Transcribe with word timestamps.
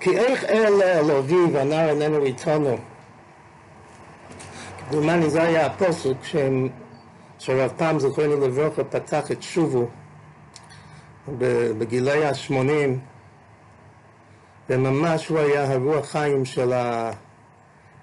כי 0.00 0.18
איך 0.18 0.44
אל 0.44 0.82
אלוהי 0.82 1.44
והנער 1.52 1.88
איננו 1.88 2.24
איתנו. 2.24 2.76
כמדומני 4.78 5.30
זה 5.30 5.42
היה 5.42 5.66
הפוסק 5.66 6.14
שהם, 6.22 6.68
שרב 7.38 7.72
פעם 7.76 7.98
זוכרנו 7.98 8.46
לברכה 8.46 8.84
פתח 8.84 9.30
את 9.30 9.42
שובו 9.42 9.86
בגילי 11.78 12.24
ה-80 12.24 12.54
וממש 14.70 15.28
הוא 15.28 15.38
היה 15.38 15.72
הרוח 15.72 16.06
חיים 16.06 16.44
של, 16.44 16.72
ה, 16.72 17.10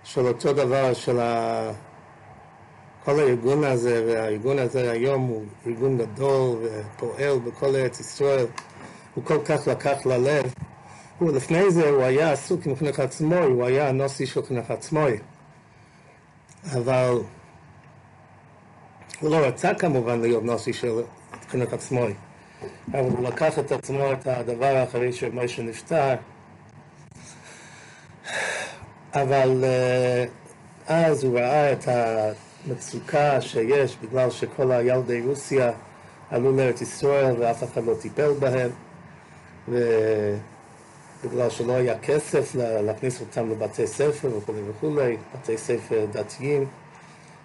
של 0.03 0.27
אותו 0.27 0.53
דבר, 0.53 0.93
של 0.93 1.19
ה, 1.19 1.71
כל 3.05 3.19
הארגון 3.19 3.63
הזה, 3.63 4.03
והארגון 4.07 4.59
הזה 4.59 4.91
היום 4.91 5.21
הוא 5.21 5.43
ארגון 5.67 5.97
גדול 5.97 6.57
ופועל 6.61 7.39
בכל 7.39 7.75
ארץ 7.75 7.99
ישראל, 7.99 8.45
הוא 9.15 9.23
כל 9.23 9.37
כך 9.45 9.67
לקח 9.67 10.05
ללב. 10.05 10.53
הוא, 11.21 11.31
לפני 11.31 11.71
זה 11.71 11.89
הוא 11.89 12.03
היה 12.03 12.31
עסוק 12.31 12.65
עם 12.65 12.75
חינוך 12.75 12.99
עצמוי, 12.99 13.45
הוא 13.45 13.65
היה 13.65 13.89
הנוסי 13.89 14.25
של 14.25 14.45
חינוך 14.45 14.71
עצמוי. 14.71 15.17
אבל 16.73 17.19
הוא 19.19 19.31
לא 19.31 19.37
רצה 19.37 19.73
כמובן 19.73 20.21
להיות 20.21 20.43
נוסי 20.43 20.73
של 20.73 21.01
חינוך 21.49 21.73
עצמוי. 21.73 22.13
אבל 22.91 22.99
הוא 22.99 23.23
לקח 23.23 23.59
את 23.59 23.71
עצמו 23.71 24.13
את 24.13 24.27
הדבר 24.27 24.83
אחרי 24.83 25.13
שמשה 25.13 25.63
נפטר. 25.63 26.15
אבל 29.13 29.63
אה, 29.63 30.25
אז 30.87 31.23
הוא 31.23 31.39
ראה 31.39 31.71
את 31.71 31.87
המצוקה 31.87 33.41
שיש 33.41 33.97
בגלל 34.03 34.29
שכל 34.29 34.71
הילדי 34.71 35.21
רוסיה 35.21 35.71
עלו 36.29 36.57
לארץ 36.57 36.81
ישראל 36.81 37.35
ואף 37.39 37.63
אחד 37.63 37.83
לא 37.83 37.93
טיפל 38.01 38.33
בהם. 38.39 38.69
בגלל 41.23 41.49
שלא 41.49 41.73
היה 41.73 41.99
כסף 41.99 42.55
להכניס 42.55 43.21
אותם 43.21 43.49
לבתי 43.49 43.87
ספר 43.87 44.29
וכולי 44.37 44.61
וכולי, 44.69 45.17
בתי 45.35 45.57
ספר 45.57 46.05
דתיים, 46.11 46.65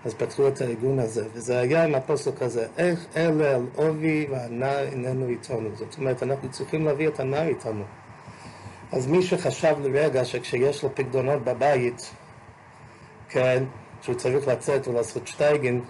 אז 0.05 0.15
פתחו 0.15 0.49
את 0.49 0.61
הארגון 0.61 0.99
הזה, 0.99 1.25
וזה 1.33 1.59
היה 1.59 1.85
עם 1.85 1.95
הפוסק 1.95 2.43
הזה, 2.43 2.67
איך 2.79 3.07
אלה 3.17 3.55
על 3.55 3.67
עובי 3.75 4.27
והנער 4.31 4.85
איננו 4.85 5.29
איתנו. 5.29 5.69
זאת 5.75 5.99
אומרת, 5.99 6.23
אנחנו 6.23 6.51
צריכים 6.51 6.85
להביא 6.85 7.09
את 7.09 7.21
הנער 7.21 7.49
איתנו. 7.49 7.85
אז 8.93 9.07
מי 9.07 9.23
שחשב 9.23 9.75
לרגע 9.83 10.25
שכשיש 10.25 10.83
לו 10.83 10.95
פקדונות 10.95 11.45
בבית, 11.45 12.11
כן, 13.29 13.65
שהוא 14.03 14.15
צריך 14.15 14.49
לצאת 14.49 14.89
ולעשות 14.89 15.27
שטייגן, 15.27 15.81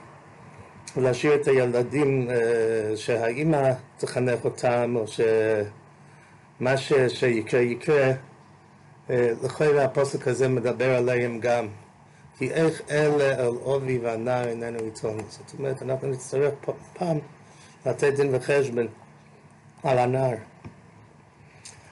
ולהשאיר 0.97 1.35
את 1.35 1.49
הילדים 1.49 2.31
אה, 2.31 2.97
שהאימא 2.97 3.71
תחנך 3.97 4.45
אותם, 4.45 4.95
או 4.97 5.07
ש... 5.07 5.21
מה 6.61 6.77
ש, 6.77 6.93
שיקרה 7.09 7.61
יקרה, 7.61 8.13
אה, 9.11 9.31
לכן 9.43 9.79
הפוסק 9.79 10.29
הזה 10.29 10.49
מדבר 10.49 10.97
עליהם 10.97 11.41
גם. 11.41 11.67
כי 12.39 12.51
איך 12.51 12.83
אלה 12.91 13.45
על 13.45 13.55
עובי 13.63 13.99
והנער 13.99 14.49
איננו 14.49 14.79
עיתון. 14.79 15.19
זאת 15.29 15.59
אומרת, 15.59 15.83
אנחנו 15.83 16.09
נצטרך 16.09 16.55
פעם 16.99 17.19
לתת 17.87 18.13
דין 18.17 18.35
וחשבון 18.35 18.87
על 19.83 19.99
הנער. 19.99 20.37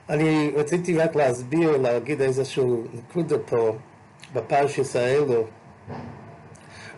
אני 0.08 0.52
רציתי 0.56 0.98
רק 0.98 1.16
להסביר, 1.16 1.76
להגיד 1.76 2.20
איזשהו 2.20 2.84
נקודה 2.94 3.38
פה 3.38 3.76
בפרשס 4.32 4.96
האלו. 4.96 5.44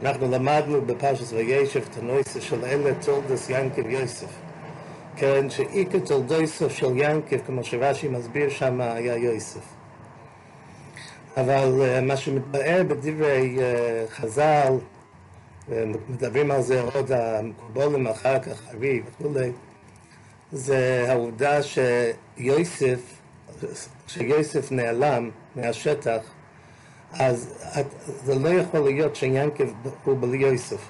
אנחנו 0.03 0.31
למדנו 0.31 0.83
בפרשס 0.83 1.33
וישב 1.33 1.83
את 1.91 1.97
הנושא 1.97 2.41
של 2.41 2.65
אלה 2.65 2.91
תולדס 3.05 3.51
ינקב 3.51 3.87
יוסף. 3.87 4.46
כן, 5.17 5.51
שאיקר 5.51 5.99
תולדויסו 5.99 6.71
של 6.71 6.93
ינקב, 6.97 7.39
כמו 7.47 7.65
שרש"י 7.65 8.09
מסביר 8.09 8.51
שם, 8.51 8.81
היה 8.81 9.17
יוסף. 9.17 9.61
אבל 11.37 11.81
uh, 11.81 12.05
מה 12.05 12.17
שמתבאר 12.17 12.83
בדברי 12.89 13.59
uh, 13.59 14.11
חז"ל, 14.11 14.73
מדברים 16.09 16.51
על 16.51 16.63
זה 16.63 16.81
עוד 16.81 17.13
המקובולים 17.13 18.07
אחר 18.07 18.39
כך, 18.39 18.63
ארי 18.75 19.03
וכולי, 19.07 19.51
זה 20.53 21.05
העובדה 21.09 21.61
שיוסף, 21.63 23.01
כשיוסף 24.07 24.73
נעלם 24.73 25.31
מהשטח, 25.57 26.21
אז 27.13 27.69
זה 28.25 28.35
לא 28.35 28.49
יכול 28.49 28.81
להיות 28.81 29.17
שיינקב 29.17 29.69
הוא 30.05 30.19
בלי 30.21 30.37
יוסף. 30.37 30.89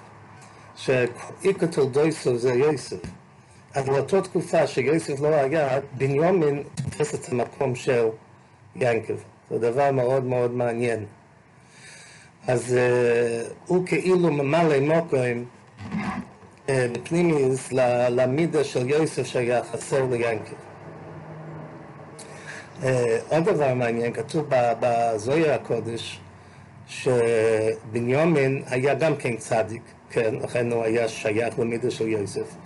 שאיקר 0.76 1.66
תולדויסו 1.66 2.38
זה 2.38 2.52
יוסף. 2.52 3.00
אז 3.76 3.84
באותה 3.84 4.22
תקופה 4.22 4.66
שיוסף 4.66 5.20
לא 5.20 5.28
היה, 5.28 5.80
בנימין 5.96 6.62
תופס 6.84 7.14
את 7.14 7.32
המקום 7.32 7.74
של 7.74 8.08
ינקב. 8.76 9.14
זה 9.50 9.58
דבר 9.58 9.90
מאוד 9.90 10.24
מאוד 10.24 10.50
מעניין. 10.50 11.04
אז 12.46 12.76
uh, 12.76 13.52
הוא 13.66 13.86
כאילו 13.86 14.32
ממלא 14.32 14.80
מוקרים 14.80 15.44
uh, 15.80 16.70
בפנימיס 16.92 17.72
למידה 18.10 18.64
של 18.64 18.90
יוסף 18.90 19.26
שהיה 19.26 19.64
חסר 19.64 20.04
ליינקב. 20.10 20.54
Uh, 22.82 22.86
עוד 23.28 23.44
דבר 23.44 23.74
מעניין, 23.74 24.12
כתוב 24.12 24.46
בזויה 24.80 25.54
הקודש 25.54 26.20
שבנימין 26.88 28.62
היה 28.66 28.94
גם 28.94 29.16
כן 29.16 29.36
צדיק, 29.36 29.82
כן, 30.10 30.34
לכן 30.42 30.72
הוא 30.72 30.84
היה 30.84 31.08
שייך 31.08 31.58
למידה 31.58 31.90
של 31.90 32.08
יוסף. 32.08 32.65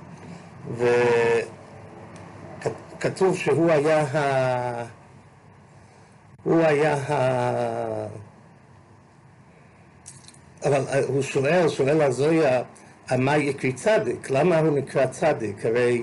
וכתוב 2.97 3.37
שהוא 3.37 3.71
היה 3.71 4.01
ה... 4.01 4.85
הוא 6.43 6.61
היה 6.61 6.95
ה... 6.95 8.07
אבל 10.65 10.85
הוא 11.09 11.23
שואל, 11.23 11.69
שואל 11.69 12.03
הזויה, 12.03 12.63
מה 13.19 13.37
יקרי 13.37 13.73
צדיק? 13.73 14.31
למה 14.31 14.59
הוא 14.59 14.79
נקרא 14.79 15.07
צדיק? 15.07 15.67
הרי 15.67 16.03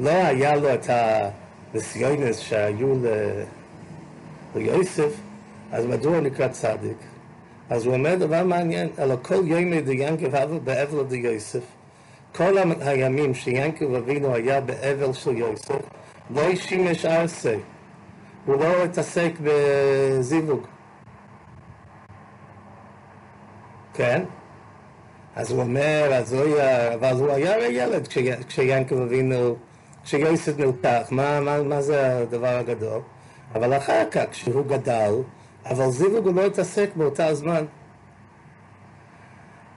לא 0.00 0.10
היה 0.10 0.56
לו 0.56 0.74
את 0.74 0.90
הניסיונס 0.90 2.38
שהיו 2.38 2.94
ל... 2.94 3.06
ליוסף, 4.56 5.12
אז 5.72 5.86
מדוע 5.86 6.12
הוא 6.16 6.22
נקרא 6.22 6.48
צדיק? 6.48 6.96
אז 7.70 7.86
הוא 7.86 7.94
אומר 7.94 8.14
דבר 8.14 8.44
מעניין, 8.44 8.88
אלא 8.98 9.14
כל 9.22 9.40
ימי 9.44 9.80
דיין 9.80 10.16
גבבל 10.16 10.58
באבל 10.64 11.04
דיוסף. 11.04 11.77
כל 12.34 12.54
הימים 12.80 13.34
שיענקב 13.34 13.94
אבינו 13.94 14.34
היה 14.34 14.60
באבל 14.60 15.12
של 15.12 15.36
יוסף, 15.36 15.80
לא 16.30 16.54
שימש 16.54 17.04
ארסי, 17.06 17.56
הוא 18.46 18.56
לא 18.56 18.84
התעסק 18.84 19.32
בזיווג. 19.42 20.66
כן? 23.94 24.22
אז 25.36 25.50
הוא 25.50 25.60
אומר, 25.60 26.10
אז 26.14 26.32
הוא 26.32 26.42
היה, 26.42 26.94
אבל 26.94 27.12
הוא 27.12 27.30
היה 27.30 27.54
הרי 27.54 27.66
ילד 27.66 28.08
כשיענקב 28.48 29.00
אבינו, 29.00 29.56
כשיוסף 30.04 30.58
נלקח, 30.58 31.08
מה, 31.10 31.40
מה, 31.40 31.62
מה 31.62 31.82
זה 31.82 32.18
הדבר 32.18 32.56
הגדול? 32.56 33.00
אבל 33.54 33.76
אחר 33.76 34.02
כך, 34.10 34.24
כשהוא 34.30 34.66
גדל, 34.66 35.14
אבל 35.66 35.90
זיווג 35.90 36.26
הוא 36.26 36.34
לא 36.34 36.46
התעסק 36.46 36.90
באותה 36.96 37.26
הזמן. 37.26 37.64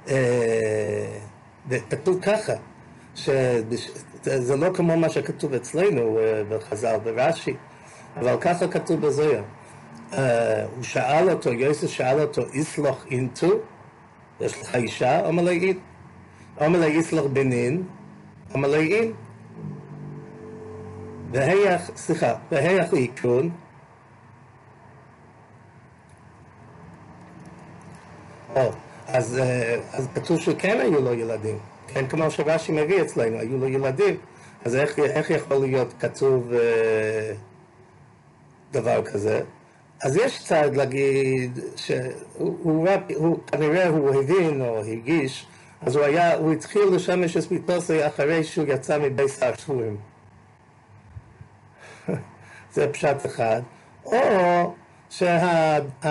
אה, 0.08 1.20
וכתוב 1.70 2.20
ככה, 2.22 2.54
שזה 3.16 4.56
לא 4.58 4.74
כמו 4.74 4.98
מה 4.98 5.10
שכתוב 5.10 5.54
אצלנו 5.54 6.20
אה, 6.20 6.44
בחז"ל 6.50 6.98
ברש"י, 7.04 7.54
אבל 8.18 8.38
ככה 8.42 8.68
כתוב 8.68 9.02
בזויה. 9.02 9.42
Uh, 10.12 10.16
הוא 10.76 10.84
שאל 10.84 11.30
אותו, 11.30 11.54
יוסף 11.54 11.88
שאל 11.88 12.22
אותו, 12.22 12.42
איסלוח 12.54 13.06
אינטו, 13.12 13.48
יש 14.42 14.62
לך 14.62 14.76
אישה? 14.76 15.26
אומר 15.26 15.44
לי 15.44 15.68
אין. 15.68 15.80
אומר 16.62 16.80
לי 16.80 16.86
איסלוח 16.86 17.26
בנין, 17.34 17.84
אומר 18.54 18.70
לי 18.70 18.94
אין. 18.94 19.14
והיח, 21.32 21.92
סליחה, 21.96 22.34
והיח 22.52 22.94
איקון, 22.94 23.50
או, 28.56 28.72
אז, 29.14 29.38
אה, 29.38 29.80
אז 29.94 30.08
כתוב 30.16 30.40
שכן 30.40 30.80
היו 30.80 31.02
לו 31.02 31.14
ילדים, 31.14 31.60
כן, 31.88 32.08
כמו 32.08 32.32
שרש"י 32.32 32.72
מביא 32.72 33.02
אצלנו, 33.02 33.40
היו 33.40 33.58
לו 33.58 33.68
ילדים, 33.68 34.18
אז 34.66 34.76
איך, 34.76 35.00
איך 35.00 35.30
יכול 35.30 35.58
להיות 35.58 35.94
כתוב 36.00 36.54
אה, 36.54 37.34
דבר 38.72 39.04
כזה? 39.06 39.42
אז 40.04 40.16
יש 40.16 40.44
צד 40.44 40.76
להגיד 40.76 41.60
שהוא 41.76 42.02
הוא, 42.38 42.88
הוא, 43.16 43.40
כנראה 43.48 43.88
הוא 43.88 44.24
הבין 44.24 44.62
או 44.62 44.78
הרגיש, 44.78 45.48
אז 45.82 45.96
הוא 45.96 46.06
היה, 46.06 46.36
הוא 46.36 46.54
התחיל 46.54 46.84
לשמש 46.92 47.38
את 47.38 47.52
מיתוסי 47.52 48.08
אחרי 48.08 48.44
שהוא 48.44 48.66
יצא 48.68 49.00
מבית 49.00 49.42
הארסורים. 49.42 49.98
זה 52.74 52.88
פשט 52.94 53.26
אחד. 53.26 53.62
או 54.06 54.74
שהדיאלוג 55.12 56.06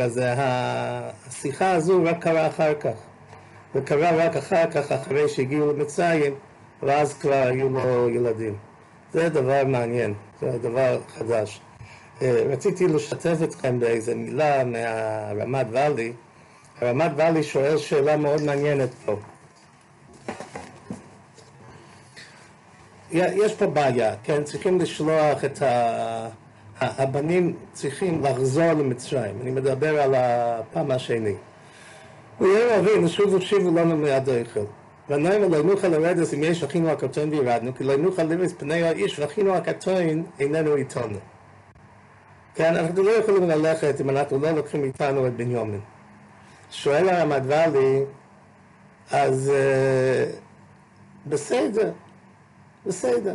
הזה, 0.00 0.34
השיחה 0.36 1.70
הזו 1.70 2.04
רק 2.04 2.22
קרה 2.22 2.46
אחר 2.46 2.74
כך. 2.74 2.94
זה 3.74 3.80
קרה 3.80 4.26
רק 4.26 4.36
אחר 4.36 4.70
כך, 4.70 4.92
אחרי 4.92 5.28
שהגיעו 5.28 5.72
למצרים, 5.72 6.34
ואז 6.82 7.14
כבר 7.14 7.32
היו 7.32 7.68
לו 7.68 8.08
ילדים. 8.10 8.56
זה 9.12 9.28
דבר 9.28 9.62
מעניין, 9.66 10.14
זה 10.40 10.58
דבר 10.58 11.00
חדש. 11.08 11.60
אה, 12.22 12.42
רציתי 12.50 12.86
לשתף 12.86 13.36
אתכם 13.44 13.80
באיזה 13.80 14.14
מילה 14.14 14.64
מהרמת 14.64 15.66
ואלי. 15.70 16.12
הרמת 16.80 17.10
ואלי 17.16 17.42
שואל 17.42 17.76
שאלה 17.76 18.16
מאוד 18.16 18.42
מעניינת 18.42 18.90
פה. 19.04 19.16
יש 23.10 23.54
פה 23.54 23.66
בעיה, 23.66 24.14
כן? 24.24 24.44
צריכים 24.44 24.80
לשלוח 24.80 25.44
את 25.44 25.62
ה... 25.62 26.28
הבנים 26.80 27.56
צריכים 27.72 28.24
לחזור 28.24 28.72
למצרים. 28.72 29.34
אני 29.42 29.50
מדבר 29.50 30.00
על 30.00 30.14
הפעם 30.14 30.90
השני. 30.90 31.34
ויהיה 32.40 32.78
אבינו 32.78 33.08
שובו 33.08 33.40
שובו 33.40 33.78
לנו 33.78 33.96
מיד 33.96 34.28
האיכל. 34.28 34.64
ונאמר 35.08 35.48
לא 35.48 35.62
נוכל 35.62 35.88
לרדת 35.88 36.34
אם 36.34 36.42
יש 36.42 36.64
אחינו 36.64 36.90
הקטון 36.90 37.30
וירדנו, 37.30 37.74
כי 37.74 37.84
לא 37.84 37.96
נוכל 37.96 38.22
לרדת 38.22 38.52
פני 38.58 38.82
האיש 38.82 39.18
ואחינו 39.18 39.54
הקטון 39.54 40.24
איננו 40.40 40.76
איתנו. 40.76 41.18
כן, 42.54 42.76
אנחנו 42.76 43.02
לא 43.02 43.10
יכולים 43.10 43.48
ללכת 43.48 44.00
אם 44.00 44.10
אנחנו 44.10 44.38
לא 44.38 44.50
לוקחים 44.50 44.84
איתנו 44.84 45.26
את 45.26 45.36
בנימין. 45.36 45.80
שואל 46.70 47.08
הרמת 47.08 47.42
ואלי, 47.46 48.00
אז 49.10 49.52
uh, 49.54 50.36
בסדר, 51.26 51.90
בסדר. 52.86 53.34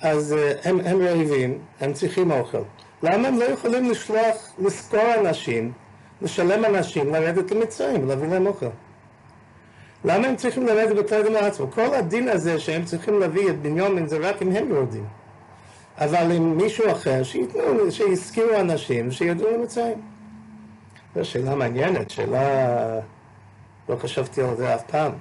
אז 0.00 0.34
uh, 0.34 0.68
הם, 0.68 0.80
הם 0.84 1.02
רעבים, 1.02 1.58
הם 1.80 1.92
צריכים 1.92 2.30
אוכל. 2.30 2.62
למה 3.02 3.28
הם 3.28 3.38
לא 3.38 3.44
יכולים 3.44 3.90
לשלוח, 3.90 4.52
לשכור 4.58 5.14
אנשים, 5.20 5.72
לשלם 6.22 6.64
אנשים, 6.64 7.14
לרדת 7.14 7.50
למצרים 7.50 8.04
ולהביא 8.04 8.28
להם 8.28 8.46
אוכל? 8.46 8.66
למה 10.04 10.26
הם 10.26 10.36
צריכים 10.36 10.66
לרדת 10.66 10.96
בתרגם 10.96 11.32
לעצמו? 11.32 11.70
כל 11.70 11.94
הדין 11.94 12.28
הזה 12.28 12.60
שהם 12.60 12.84
צריכים 12.84 13.20
להביא 13.20 13.50
את 13.50 13.62
בנימין 13.62 14.06
זה 14.06 14.18
רק 14.18 14.42
אם 14.42 14.52
הם 14.52 14.68
יורדים. 14.68 15.04
אבל 15.98 16.32
עם 16.32 16.56
מישהו 16.56 16.92
אחר, 16.92 17.22
שייתנו, 17.22 17.90
שיזכירו 17.90 18.60
אנשים 18.60 19.12
שידעו 19.12 19.50
למצרים. 19.50 20.00
זו 21.14 21.24
שאלה 21.24 21.54
מעניינת, 21.54 22.10
שאלה... 22.10 23.00
לא 23.88 23.96
חשבתי 23.96 24.42
על 24.42 24.56
זה 24.56 24.74
אף 24.74 24.82
פעם. 24.90 25.12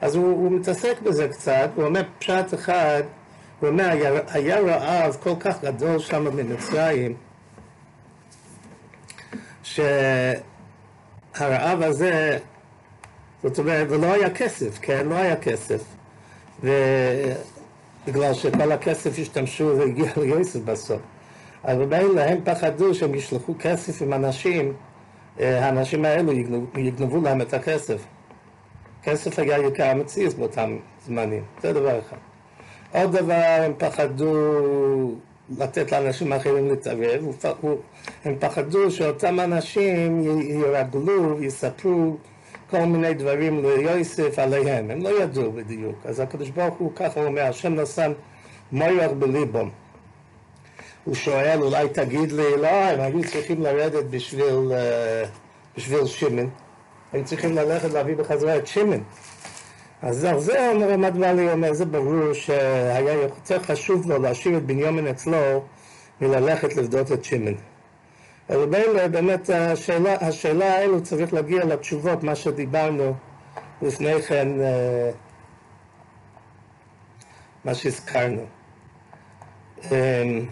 אז 0.00 0.14
הוא, 0.14 0.24
הוא 0.24 0.52
מתעסק 0.52 1.00
בזה 1.02 1.28
קצת, 1.28 1.70
הוא 1.76 1.84
אומר 1.84 2.02
פשט 2.18 2.54
אחד, 2.54 3.02
הוא 3.60 3.68
אומר, 3.68 3.90
היה, 4.28 4.60
רעב 4.60 5.16
כל 5.22 5.34
כך 5.40 5.64
גדול 5.64 5.98
שם 5.98 6.24
במצרים, 6.24 7.14
שהרעב 9.62 10.42
הזה, 11.82 12.38
זאת 13.42 13.58
אומרת, 13.58 13.86
ולא 13.90 14.12
היה 14.12 14.30
כסף, 14.30 14.78
כן? 14.82 15.08
לא 15.08 15.14
היה 15.14 15.36
כסף. 15.36 15.82
ובגלל 16.62 18.34
שכל 18.34 18.72
הכסף 18.72 19.18
השתמשו 19.18 19.74
והגיע 19.78 20.12
ליוסף 20.16 20.60
בסוף. 20.60 21.00
אבל 21.64 21.84
ממילא 21.84 22.20
הם 22.20 22.38
פחדו 22.44 22.94
שהם 22.94 23.14
ישלחו 23.14 23.54
כסף 23.58 24.02
עם 24.02 24.12
אנשים, 24.12 24.72
אה, 25.40 25.66
האנשים 25.66 26.04
האלו 26.04 26.32
יגנבו, 26.32 26.78
יגנבו 26.78 27.20
להם 27.20 27.40
את 27.40 27.54
הכסף. 27.54 28.02
כסף 29.02 29.38
היה 29.38 29.58
יקר 29.58 29.84
המציאות 29.84 30.34
באותם 30.34 30.76
זמנים, 31.06 31.42
זה 31.62 31.72
דבר 31.72 31.98
אחד. 31.98 32.27
עוד 32.92 33.16
דבר, 33.16 33.62
הם 33.64 33.72
פחדו 33.78 34.34
לתת 35.58 35.92
לאנשים 35.92 36.32
אחרים 36.32 36.68
להתערב, 36.68 37.24
הם 38.24 38.34
פחדו 38.38 38.90
שאותם 38.90 39.40
אנשים 39.40 40.22
ירגלו, 40.40 41.42
יספרו 41.42 42.16
כל 42.70 42.84
מיני 42.84 43.14
דברים 43.14 43.64
ליוסף 43.64 44.38
עליהם, 44.38 44.90
הם 44.90 45.02
לא 45.02 45.22
ידעו 45.22 45.52
בדיוק. 45.52 45.96
אז 46.04 46.20
הקדוש 46.20 46.50
ברוך 46.50 46.74
הוא 46.78 46.92
ככה 46.96 47.24
אומר, 47.24 47.42
השם 47.42 47.74
נשם 47.74 48.12
מויח 48.72 49.10
בליבם. 49.18 49.68
הוא 51.04 51.14
שואל, 51.14 51.62
אולי 51.62 51.88
תגיד 51.88 52.32
לי, 52.32 52.56
לא, 52.56 52.68
הם 52.68 53.00
היו 53.00 53.30
צריכים 53.30 53.62
לרדת 53.62 54.04
בשביל, 54.04 54.72
uh, 54.72 55.28
בשביל 55.76 56.06
שמן, 56.06 56.46
הם 57.12 57.24
צריכים 57.24 57.56
ללכת 57.56 57.92
להביא 57.92 58.16
בחזרה 58.16 58.56
את 58.56 58.66
שמן. 58.66 58.98
אז 60.02 60.24
על 60.24 60.40
זה 60.40 60.70
אומר 60.70 60.96
מדבלי 60.96 61.52
אומר, 61.52 61.72
זה 61.72 61.84
ברור 61.84 62.32
שהיה 62.32 63.12
יותר 63.12 63.62
חשוב 63.62 64.10
לו 64.10 64.18
להשאיר 64.18 64.56
את 64.56 64.62
בנימין 64.62 65.06
אצלו 65.06 65.64
מללכת 66.20 66.76
לבדות 66.76 67.12
את 67.12 67.24
שמן. 67.24 67.54
אז 68.48 68.58
באמת 69.10 69.50
השאלה, 69.50 70.14
השאלה 70.14 70.74
האלו 70.74 71.02
צריך 71.02 71.32
להגיע 71.32 71.64
לתשובות, 71.64 72.22
מה 72.22 72.34
שדיברנו 72.34 73.14
לפני 73.82 74.22
כן, 74.22 74.60
אה, 74.60 75.10
מה 77.64 77.74
שהזכרנו. 77.74 78.42
אמ, 79.84 80.46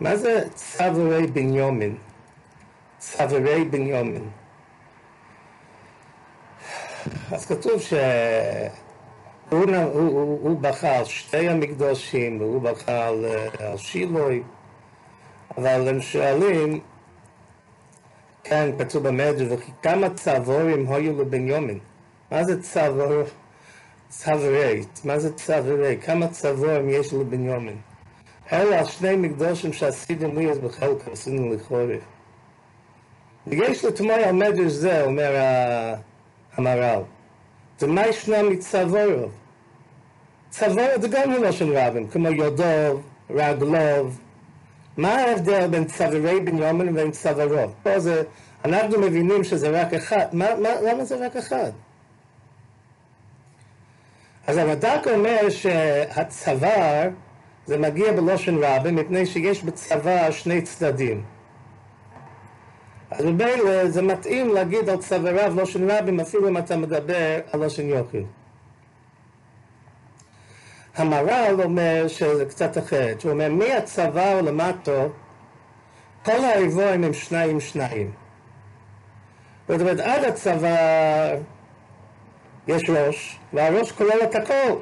מה 0.00 0.16
זה 0.16 0.44
צברי 0.54 1.26
בנימין? 1.26 1.96
צברי 2.98 3.64
בנימין. 3.64 4.30
אז 7.32 7.46
כתוב 7.46 7.80
שהוא 7.80 8.00
הוא, 9.50 9.64
הוא, 9.92 10.38
הוא 10.42 10.60
בכה 10.60 10.98
על 10.98 11.04
שתי 11.04 11.48
המקדושים, 11.48 12.40
והוא 12.40 12.62
בכה 12.62 13.06
על, 13.08 13.24
על 13.58 13.76
שילוי, 13.76 14.42
אבל 15.58 15.88
הם 15.88 16.00
שואלים, 16.00 16.80
כן, 18.44 18.70
כתוב 18.78 19.08
במדרש, 19.08 19.48
וכי 19.50 19.72
כמה 19.82 20.10
צבורים 20.10 20.92
היו 20.92 21.20
לבנימין? 21.20 21.78
מה 22.30 22.44
זה 22.44 22.62
צבור? 22.62 23.22
צברי, 24.08 24.82
מה 25.04 25.18
זה 25.18 25.34
צברי? 25.34 25.98
כמה 26.02 26.28
צבורים 26.28 26.90
יש 26.90 27.12
לבנימין? 27.12 27.76
אלה 28.52 28.84
שני 28.84 29.16
מקדושים 29.16 29.72
שעשיתם 29.72 30.38
לי 30.38 30.50
אז 30.50 30.58
בחלק, 30.58 31.08
עשינו 31.12 31.54
לחורף. 31.54 32.00
ויש 33.46 33.84
לתמוי 33.84 34.24
על 34.24 34.68
זה, 34.68 35.04
אומר 35.04 35.34
המהר"ל. 36.56 37.02
ומה 37.82 38.06
ישנה 38.06 38.42
מצוורוב? 38.42 39.30
צוורוב 40.50 41.00
זה 41.00 41.08
גם 41.08 41.52
של 41.52 41.76
רבים, 41.76 42.08
כמו 42.08 42.28
יודוב, 42.28 43.02
רגלוב. 43.30 44.20
מה 44.96 45.14
ההבדל 45.14 45.66
בין 45.66 45.84
צוורי 45.84 46.40
בנימין 46.40 46.88
ובין 46.88 47.10
צוורוב? 47.10 47.74
פה 47.82 48.00
זה, 48.00 48.22
אנחנו 48.64 49.00
מבינים 49.00 49.44
שזה 49.44 49.70
רק 49.70 49.94
אחד. 49.94 50.26
מה, 50.32 50.46
מה, 50.62 50.68
למה 50.82 51.04
זה 51.04 51.26
רק 51.26 51.36
אחד? 51.36 51.70
אז 54.46 54.56
הרד"ק 54.56 55.06
אומר 55.06 55.50
שהצוואר 55.50 57.08
זה 57.66 57.78
מגיע 57.78 58.12
בלושן 58.12 58.56
רבים 58.62 58.96
מפני 58.96 59.26
שיש 59.26 59.62
בצוואר 59.62 60.30
שני 60.30 60.62
צדדים. 60.62 61.22
אז 63.10 63.24
ממילא 63.24 63.88
זה 63.88 64.02
מתאים 64.02 64.54
להגיד 64.54 64.88
על 64.88 64.96
צוואריו 64.96 65.52
לושן 65.56 65.90
רבים 65.90 66.20
אפילו 66.20 66.48
אם 66.48 66.58
אתה 66.58 66.76
מדבר 66.76 67.38
על 67.52 67.60
לושן 67.60 67.88
יוחיד. 67.88 68.26
המהר"ל 70.96 71.62
אומר 71.62 72.08
שזה 72.08 72.44
קצת 72.44 72.78
אחרת, 72.78 73.22
הוא 73.22 73.32
אומר 73.32 73.48
מהצוואר 73.52 74.40
למטו 74.40 75.08
כל 76.24 76.44
האיבורים 76.44 77.04
הם 77.04 77.12
שניים 77.12 77.60
שניים. 77.60 78.10
זאת 79.68 79.80
אומרת 79.80 80.00
עד 80.00 80.24
הצוואר 80.24 81.36
יש 82.68 82.90
ראש 82.90 83.38
והראש 83.52 83.92
כולל 83.92 84.22
את 84.22 84.34
הכל. 84.34 84.74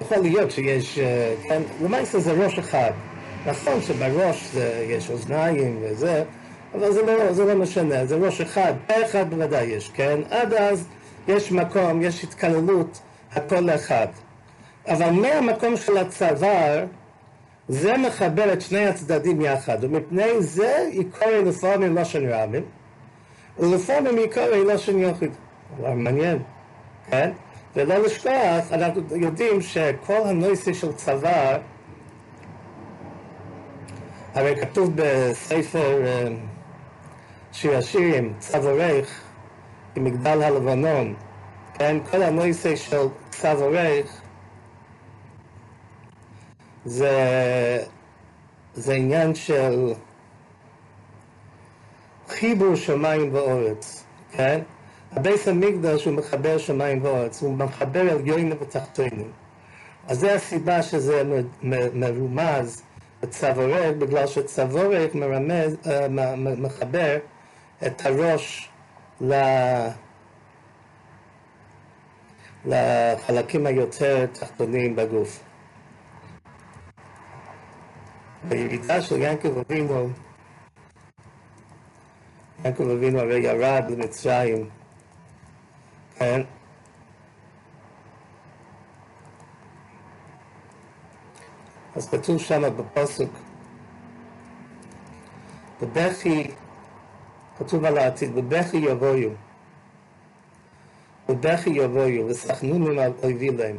יכול 0.00 0.18
להיות 0.18 0.50
שיש, 0.50 0.98
אה, 0.98 1.34
כן, 1.48 1.62
למעשה 1.82 2.18
זה 2.18 2.32
ראש 2.32 2.58
אחד. 2.58 2.90
נכון 3.46 3.80
שבראש 3.80 4.44
זה, 4.52 4.86
יש 4.88 5.10
אוזניים 5.10 5.78
וזה, 5.82 6.24
אבל 6.76 6.92
זה 6.92 7.02
לא, 7.02 7.32
זה 7.32 7.44
לא 7.44 7.54
משנה, 7.54 8.06
זה 8.06 8.16
ראש 8.16 8.40
אחד, 8.40 8.72
אחד 8.88 9.30
בוודאי 9.30 9.64
יש, 9.64 9.90
כן? 9.94 10.20
עד 10.30 10.54
אז 10.54 10.88
יש 11.28 11.52
מקום, 11.52 12.02
יש 12.02 12.24
התקללות, 12.24 12.98
הכל 13.32 13.70
אחד. 13.70 14.06
אבל 14.88 15.10
מהמקום 15.10 15.76
של 15.76 15.96
הצוואר, 15.98 16.84
זה 17.68 17.96
מחבר 17.96 18.52
את 18.52 18.60
שני 18.60 18.86
הצדדים 18.86 19.40
יחד, 19.40 19.78
ומפני 19.80 20.42
זה 20.42 20.88
יקורא 20.92 21.32
לפעמים 21.32 21.96
לשון 21.96 22.28
רבים, 22.28 22.62
ולפעמים 23.58 24.18
יקורא 24.18 24.74
לשון 24.74 25.02
יחיד. 25.02 25.30
דבר 25.78 25.94
מעניין, 25.94 26.38
כן? 27.10 27.30
ולא 27.76 27.98
לשכוח, 27.98 28.72
אנחנו 28.72 29.02
יודעים 29.16 29.60
שכל 29.60 30.20
הנושא 30.24 30.72
של 30.72 30.92
צוואר, 30.92 31.58
הרי 34.34 34.56
כתוב 34.60 34.92
בספר 34.94 36.06
אה, 36.06 36.28
שיר 37.56 37.76
השירים, 37.76 38.34
צווארך, 38.38 39.20
במגדל 39.94 40.42
הלבנון, 40.42 41.14
כן, 41.74 41.96
כל 42.10 42.22
הנושא 42.22 42.76
של 42.76 43.06
צווארך 43.30 44.20
זה, 46.84 47.84
זה 48.74 48.94
עניין 48.94 49.34
של 49.34 49.92
חיבור 52.28 52.74
שמיים 52.74 53.34
ואורץ, 53.34 54.04
כן? 54.32 54.60
הבייס 55.12 55.48
המקדש 55.48 56.04
הוא 56.04 56.14
מחבר 56.14 56.58
שמיים 56.58 57.04
ואורץ, 57.04 57.42
הוא 57.42 57.54
מחבר 57.54 58.10
עליונים 58.10 58.52
ותחתונים. 58.60 59.30
אז 60.08 60.18
זו 60.20 60.30
הסיבה 60.30 60.82
שזה 60.82 61.22
מרומז 61.94 62.82
וצבורך, 63.22 63.96
בגלל 63.98 64.26
שצבורך 64.26 65.14
מרמז, 65.14 65.76
אה, 65.86 66.06
מחבר 66.58 67.18
את 67.82 68.06
הראש 68.06 68.70
ל... 69.20 69.34
לחלקים 72.64 73.66
היותר 73.66 74.26
תחתונים 74.26 74.96
בגוף. 74.96 75.42
בירידה 78.48 79.02
של 79.02 79.20
יעקב 79.20 79.58
אבינו, 79.58 80.08
יעקב 82.64 82.88
אבינו 82.88 83.18
הרי 83.18 83.38
ירד 83.38 83.84
למצרים, 83.90 84.70
כן? 86.18 86.40
אז 91.96 92.10
כתוב 92.10 92.38
שם 92.38 92.62
בפסוק, 92.76 93.30
בבכי, 95.82 96.50
כתוב 97.58 97.84
על 97.84 97.98
העתיד, 97.98 98.34
בבכי 98.34 98.76
יבואו, 98.76 99.30
בבכי 101.28 101.70
יבואו, 101.70 102.26
וסחנונים 102.28 102.98
על 102.98 103.12
אויבי 103.22 103.50
להם. 103.50 103.76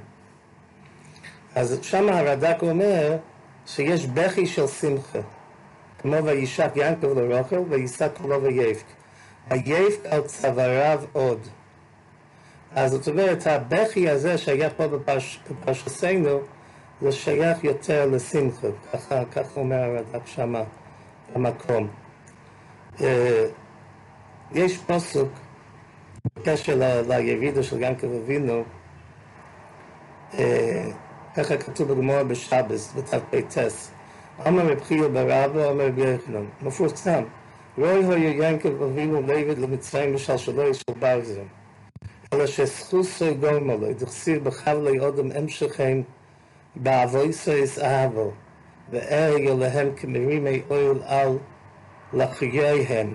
אז 1.56 1.80
שם 1.82 2.10
הרד"ק 2.10 2.58
אומר 2.62 3.18
שיש 3.66 4.06
בכי 4.06 4.46
של 4.46 4.68
שמחה, 4.68 5.20
כמו 6.02 6.24
וישק 6.24 6.72
ינקב 6.76 7.20
לרוכל 7.20 7.60
ויישא 7.70 8.08
כולו 8.18 8.44
ויבק. 8.44 8.84
היבק 9.50 10.06
על 10.06 10.22
צוואריו 10.22 11.02
עוד. 11.14 11.48
אז 12.76 12.92
זאת 12.92 13.08
אומרת, 13.08 13.48
הבכי 13.48 14.10
הזה 14.10 14.38
שהיה 14.38 14.70
פה 14.70 14.88
בפרש, 14.88 15.40
בפרשסנו, 15.52 16.40
זה 17.02 17.12
שייך 17.12 17.64
יותר 17.64 18.06
לשמחה, 18.06 18.68
ככה, 18.94 19.26
ככה 19.26 19.60
אומר 19.60 19.76
הרד"ק 19.76 20.28
שמה 20.28 20.64
במקום. 21.36 21.88
אה, 24.56 24.60
יש 24.60 24.78
פסוק 24.78 25.30
בקשר 26.36 27.04
לירידה 27.08 27.64
של 27.64 27.82
ינקב 27.82 28.08
אבינו, 28.24 28.64
אה, 30.34 30.90
ככה 31.36 31.58
כתוב 31.58 31.92
בגמור 31.94 32.24
בשבס, 32.24 32.94
בת"פ. 32.96 33.92
אמר 34.48 34.72
רב 34.72 34.84
חייא 34.84 35.08
ברבא, 35.08 35.72
אמר 35.72 35.88
רבי 35.88 36.02
יחנן, 36.02 36.46
מפורסם, 36.62 37.24
רואי 37.78 38.06
היה 38.06 38.50
ינקב 38.50 38.84
אבינו 38.84 39.22
לבד 39.22 39.58
למצרים 39.58 40.14
בשלשלו 40.14 40.74
של 40.74 40.94
ברזל, 41.00 41.42
אלא 42.34 42.48
שסחוסו 42.48 43.36
גורם 43.40 43.70
עלי, 43.70 43.94
דכסיר 43.94 44.40
בחבלי 44.40 45.00
אודם 45.00 45.32
המשכם 45.32 46.02
בעבויסויס 46.76 47.80
אהבו, 47.80 48.32
וארג 48.92 49.48
אליהם 49.48 49.96
כמרימי 49.96 50.62
אויל 50.70 50.98
על 51.06 51.38
לחייהם, 52.14 53.14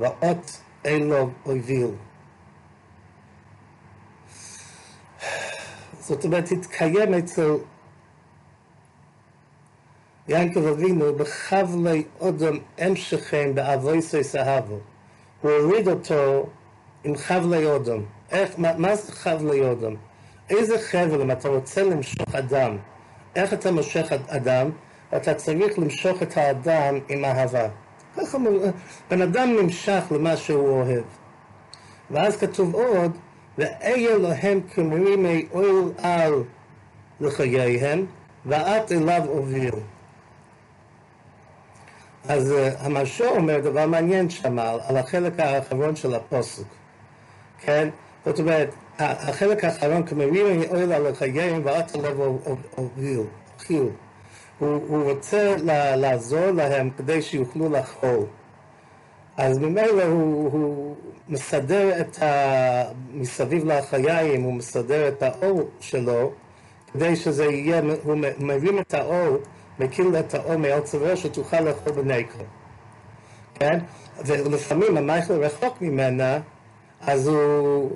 ואות 0.00 0.60
אלו 0.86 1.30
אויביל. 1.46 1.90
זאת 6.00 6.24
אומרת, 6.24 6.50
התקיים 6.52 7.14
אצל 7.14 7.50
יעקב 10.28 10.66
אבינו 10.66 11.14
בחבלי 11.14 12.04
אודם 12.20 12.58
המשכם 12.78 13.54
באבויסויס 13.54 14.36
אהבו. 14.36 14.78
הוא 15.40 15.50
הוריד 15.50 15.88
אותו 15.88 16.46
עם 17.04 17.16
חבלי 17.16 17.66
אודם. 17.66 18.02
איך, 18.30 18.58
מה, 18.58 18.78
מה 18.78 18.96
זה 18.96 19.12
חבלי 19.12 19.60
אודם? 19.60 19.94
איזה 20.50 20.78
חבל, 20.78 21.20
אם 21.20 21.30
אתה 21.30 21.48
רוצה 21.48 21.82
למשוך 21.82 22.34
אדם, 22.34 22.76
איך 23.36 23.52
אתה 23.52 23.72
מושך 23.72 24.12
אדם? 24.28 24.70
אתה 25.16 25.34
צריך 25.34 25.78
למשוך 25.78 26.22
את 26.22 26.36
האדם 26.36 26.98
עם 27.08 27.24
אהבה. 27.24 27.68
ככה 28.20 28.38
בן 29.10 29.22
אדם 29.22 29.56
נמשך 29.60 30.02
למה 30.10 30.36
שהוא 30.36 30.68
אוהב. 30.68 31.02
ואז 32.10 32.36
כתוב 32.36 32.74
עוד, 32.74 33.12
ואהיה 33.58 34.18
להם 34.18 34.60
כמרימי 34.74 35.46
אויל 35.52 35.92
על 36.02 36.32
לחייהם, 37.20 38.06
ואת 38.46 38.92
אליו 38.92 39.22
הוביל. 39.26 39.74
אז 42.28 42.52
uh, 42.52 42.54
המשור 42.78 43.28
אומר 43.28 43.60
דבר 43.60 43.86
מעניין 43.86 44.30
שם 44.30 44.58
על 44.58 44.96
החלק 44.96 45.40
האחרון 45.40 45.96
של 45.96 46.14
הפוסק, 46.14 46.64
כן? 47.60 47.88
זאת 48.24 48.38
אומרת, 48.38 48.74
החלק 48.98 49.64
האחרון, 49.64 50.06
כמרימי 50.06 50.66
אויל 50.66 50.92
על 50.92 51.08
לחייהם, 51.08 51.62
ואת 51.64 51.96
אליו 51.96 52.36
הוביל. 52.74 53.20
הוא 54.58 55.10
רוצה 55.10 55.56
לעזור 55.96 56.50
להם 56.50 56.90
כדי 56.96 57.22
שיוכלו 57.22 57.68
לאכול. 57.68 58.26
אז 59.36 59.58
ממילא 59.58 60.02
הוא, 60.02 60.52
הוא 60.52 60.96
מסדר 61.28 62.00
את 62.00 62.22
ה... 62.22 62.82
מסביב 63.12 63.64
לחיים, 63.64 64.42
הוא 64.42 64.54
מסדר 64.54 65.08
את 65.08 65.22
האור 65.22 65.68
שלו, 65.80 66.32
כדי 66.92 67.16
שזה 67.16 67.44
יהיה, 67.44 67.80
הוא 68.02 68.16
מרים 68.38 68.78
את 68.78 68.94
האור, 68.94 69.36
מקיל 69.78 70.16
את 70.16 70.34
האור 70.34 70.56
מעל 70.56 70.80
צוואר 70.80 71.14
שתוכל 71.14 71.60
לאכול 71.60 71.92
בנקר. 71.92 72.44
כן? 73.54 73.78
ולפעמים 74.26 74.96
המייכל 74.96 75.44
רחוק 75.44 75.82
ממנה, 75.82 76.38
אז 77.00 77.28
הוא, 77.28 77.90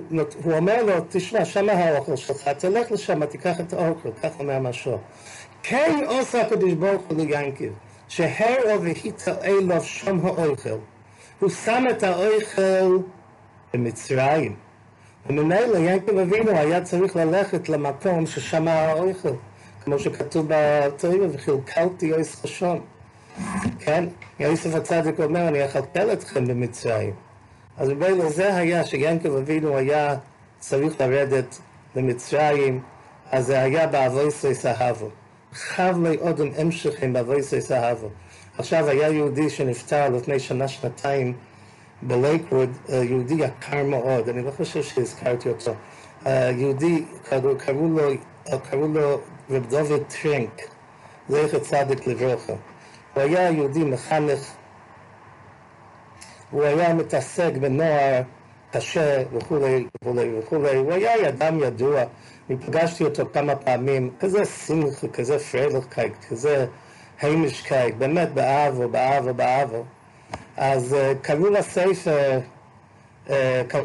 הוא 0.45 0.53
אומר 0.53 0.83
לו, 0.83 0.93
תשמע, 1.09 1.45
שם 1.45 1.69
האוכל 1.69 2.17
שלך, 2.17 2.49
תלך 2.49 2.93
לשם, 2.93 3.27
תיקח 3.27 3.61
את 3.61 3.73
האוכל, 3.73 4.09
כך 4.23 4.31
אומר 4.39 4.59
משהו. 4.59 4.99
כן 5.63 6.05
עושה 6.07 6.43
הקדוש 6.43 6.73
ברוך 6.73 7.03
הוא 7.09 7.17
ליינקב, 7.19 7.69
שהראו 8.09 8.83
והיטל 8.83 9.33
אליו 9.45 9.83
שם 9.83 10.27
האוכל. 10.27 10.79
הוא 11.41 11.51
שם 11.51 11.85
את 11.91 12.03
האוכל 12.03 12.99
במצרים. 13.75 14.55
וממילא 15.27 15.79
ינקב 15.79 16.19
אבינו 16.19 16.51
היה 16.51 16.81
צריך 16.81 17.17
ללכת 17.17 17.69
למקום 17.69 18.27
ששם 18.27 18.69
האוכל, 18.69 19.33
כמו 19.85 19.99
שכתוב 19.99 20.47
בתורה, 20.49 21.27
וחילקלתי 21.33 22.13
אויס 22.13 22.43
חשון. 22.43 22.81
כן? 23.79 24.05
יוסף 24.41 24.75
הצדיק 24.75 25.21
אומר, 25.21 25.49
אני 25.49 25.65
אכלכל 25.65 26.13
אתכם 26.13 26.47
במצרים. 26.47 27.15
אז 27.77 27.89
ממילא 27.89 28.31
זה 28.31 28.57
היה 28.57 28.85
שיינקב 28.85 29.37
אבינו 29.37 29.77
היה 29.77 30.17
צריך 30.59 31.01
לרדת 31.01 31.59
למצרים, 31.97 32.81
אז 33.31 33.47
זה 33.47 33.61
היה 33.61 33.87
באבויסי 33.87 34.55
סהבו. 34.55 35.09
חבלי 35.53 36.17
אודם 36.17 36.49
המשכים 36.57 37.13
באבויסי 37.13 37.61
סהבו. 37.61 38.09
עכשיו 38.59 38.89
היה 38.89 39.09
יהודי 39.09 39.51
שנפטר 39.51 40.09
לפני 40.09 40.41
שנה-שנתיים 40.41 41.35
בלייקווד, 42.03 42.71
אה, 42.89 43.05
יהודי 43.05 43.35
יקר 43.35 43.85
מאוד, 43.85 44.29
אני 44.29 44.43
לא 44.43 44.51
חושב 44.51 44.83
שהזכרתי 44.83 45.49
אותו. 45.49 45.75
אה, 46.27 46.51
יהודי, 46.51 47.05
קראו, 47.29 47.89
לו, 47.89 48.11
אה, 48.53 48.59
קראו 48.59 48.89
לו 48.89 49.21
רב 49.51 49.67
דוד 49.69 50.03
טרנק, 50.09 50.63
זכר 51.29 51.59
צדיק 51.59 52.07
לברכה. 52.07 52.53
הוא 53.15 53.23
היה 53.23 53.51
יהודי 53.51 53.85
מחנך, 53.85 54.53
הוא 56.51 56.63
היה 56.63 56.95
מתעסק 56.95 57.53
בנוער 57.61 58.23
קשה 58.71 59.23
וכולי 59.33 59.87
וכולי 60.03 60.39
וכולי, 60.39 60.77
הוא 60.77 60.93
היה 60.93 61.29
אדם 61.29 61.61
ידוע, 61.61 62.03
אני 62.51 62.59
פגשתי 62.59 63.05
אותו 63.05 63.23
כמה 63.33 63.57
פעמים, 63.57 64.11
כזה 64.21 64.45
שמחה, 64.45 65.09
כזה 65.09 65.39
פריילעכקייט, 65.39 66.13
כזה 66.29 66.67
היימישקייט, 67.21 67.95
באמת 67.95 68.33
באהבו, 68.35 68.89
באהבו, 68.89 69.35
באהבו. 69.35 69.85
אז 70.57 70.93
uh, 70.93 71.19
קראו 71.23 71.51
לספר, 71.51 72.41
uh, 73.27 73.31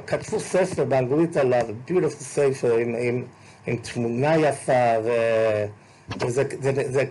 כתבו 0.07 0.39
ספר 0.39 0.85
באנגלית 0.85 1.37
עליו, 1.37 1.65
ביוטיפול 1.85 2.09
ספר 2.09 2.75
עם, 2.75 2.95
עם, 2.99 3.23
עם 3.67 3.77
תמונה 3.77 4.37
יפה, 4.37 4.93
ו, 5.03 5.11
וזה, 6.25 6.43
זה, 6.61 6.71
זה, 6.91 7.03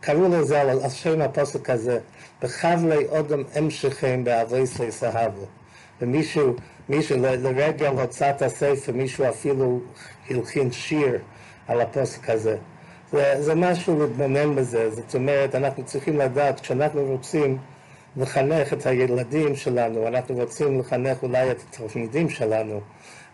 קראו 0.00 0.28
לזה 0.28 0.60
על 0.60 0.88
שם 0.88 1.20
הפוסק 1.20 1.70
הזה, 1.70 1.98
בחבלי 2.42 3.06
אודם 3.08 3.42
המשכים 3.54 4.24
באבי 4.24 4.66
סהבו. 4.90 5.46
ומישהו, 6.00 6.54
מישהו 6.88 7.16
לרגל 7.20 7.86
הוצאת 7.86 8.42
הספר, 8.42 8.92
מישהו 8.92 9.28
אפילו 9.28 9.80
הלחין 10.30 10.72
שיר 10.72 11.18
על 11.68 11.80
הפוסק 11.80 12.30
הזה. 12.30 12.56
זה, 13.12 13.34
זה 13.38 13.54
משהו 13.54 14.00
להתבונן 14.00 14.54
בזה, 14.54 14.90
זאת 14.90 15.14
אומרת, 15.14 15.54
אנחנו 15.54 15.84
צריכים 15.84 16.18
לדעת, 16.18 16.60
כשאנחנו 16.60 17.04
רוצים 17.04 17.58
לחנך 18.16 18.72
את 18.72 18.86
הילדים 18.86 19.56
שלנו, 19.56 20.08
אנחנו 20.08 20.34
רוצים 20.34 20.80
לחנך 20.80 21.22
אולי 21.22 21.50
את 21.50 21.56
התלמידים 21.68 22.28
שלנו, 22.28 22.80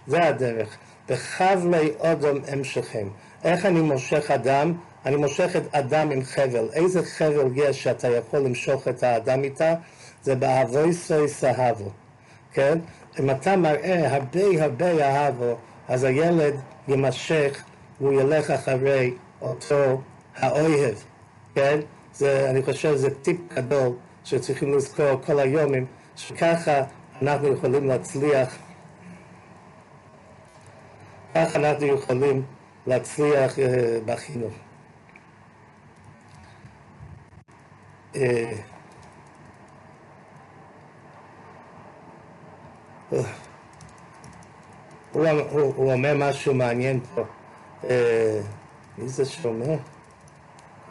זה 0.07 0.25
הדרך. 0.25 0.77
בחבלי 1.09 1.91
אודם 1.99 2.37
המשכים. 2.49 3.11
איך 3.45 3.67
אני 3.67 3.81
מושך 3.81 4.31
אדם? 4.31 4.73
אני 5.07 5.17
מושך 5.17 5.57
את 5.57 5.75
אדם 5.75 6.11
עם 6.11 6.23
חבל. 6.25 6.69
איזה 6.73 7.03
חבל 7.03 7.51
יש 7.55 7.83
שאתה 7.83 8.09
יכול 8.09 8.41
למשוך 8.41 8.89
את 8.89 9.03
האדם 9.03 9.45
איתה? 9.45 9.75
זה 10.23 10.35
באבויסוי 10.35 11.29
סהבו, 11.29 11.91
כן? 12.53 12.79
אם 13.21 13.31
אתה 13.31 13.57
מראה 13.57 14.15
הרבה 14.15 14.65
הרבה 14.65 15.09
אהבו, 15.09 15.57
אז 15.89 16.05
הילד 16.05 16.55
יימשך 16.89 17.65
והוא 18.01 18.21
ילך 18.21 18.51
אחרי 18.51 19.15
אותו 19.41 20.01
האויב, 20.37 21.05
כן? 21.55 21.81
זה, 22.15 22.51
אני 22.51 22.63
חושב 22.63 22.93
שזה 22.93 23.15
טיפ 23.15 23.37
גדול 23.55 23.93
שצריכים 24.25 24.75
לזכור 24.75 25.21
כל 25.27 25.41
היומים, 25.41 25.87
שככה 26.17 26.83
אנחנו 27.23 27.49
יכולים 27.49 27.87
להצליח, 27.87 28.57
ככה 31.35 31.59
אנחנו 31.59 31.87
יכולים 31.87 32.43
להצליח 32.87 33.55
uh, 33.55 33.61
בחינוך. 34.07 34.55
Uh, 38.15 38.19
הוא, 43.11 43.25
הוא, 45.13 45.29
הוא 45.77 45.93
אומר 45.93 46.15
משהו 46.17 46.55
מעניין 46.55 47.01
פה. 47.15 47.23
אה, 47.85 48.41
מי 48.99 49.09
זה 49.09 49.25
שאומר? 49.25 49.77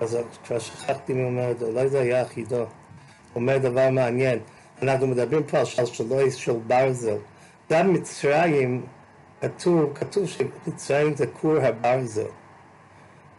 אז 0.01 0.17
כבר 0.45 0.59
שכחתי 0.59 1.13
מי 1.13 1.23
אומר 1.23 1.51
את 1.51 1.59
זה, 1.59 1.65
אולי 1.65 1.87
זה 1.87 1.99
היה 1.99 2.21
אחידו. 2.21 2.55
הוא 2.55 2.65
אומר 3.35 3.57
דבר 3.57 3.89
מעניין. 3.89 4.39
אנחנו 4.81 5.07
מדברים 5.07 5.43
פה 5.43 5.59
על 5.59 5.65
שלשלוי 5.65 6.31
של 6.31 6.53
ברזל. 6.67 7.17
גם 7.71 7.93
מצרים, 7.93 8.85
כתוב, 9.41 9.93
כתוב 9.95 10.25
שמצרים 10.25 11.15
זה 11.15 11.27
כור 11.27 11.57
הברזל. 11.57 12.25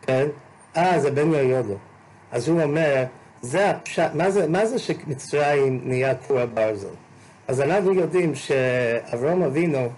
כן? 0.02 0.26
אה, 0.76 1.00
זה 1.00 1.10
בן 1.10 1.34
יהודו. 1.34 1.76
אז 2.32 2.48
הוא 2.48 2.62
אומר, 2.62 3.04
זה 3.42 3.70
הפשט, 3.70 4.10
מה 4.14 4.30
זה, 4.30 4.48
מה 4.48 4.66
זה 4.66 4.78
שמצרים 4.78 5.80
נהיה 5.84 6.14
כור 6.14 6.38
הברזל? 6.38 7.05
אז 7.48 7.60
אנחנו 7.60 7.92
יודעים 7.92 8.34
שאברום 8.34 9.42
אבינו, 9.42 9.88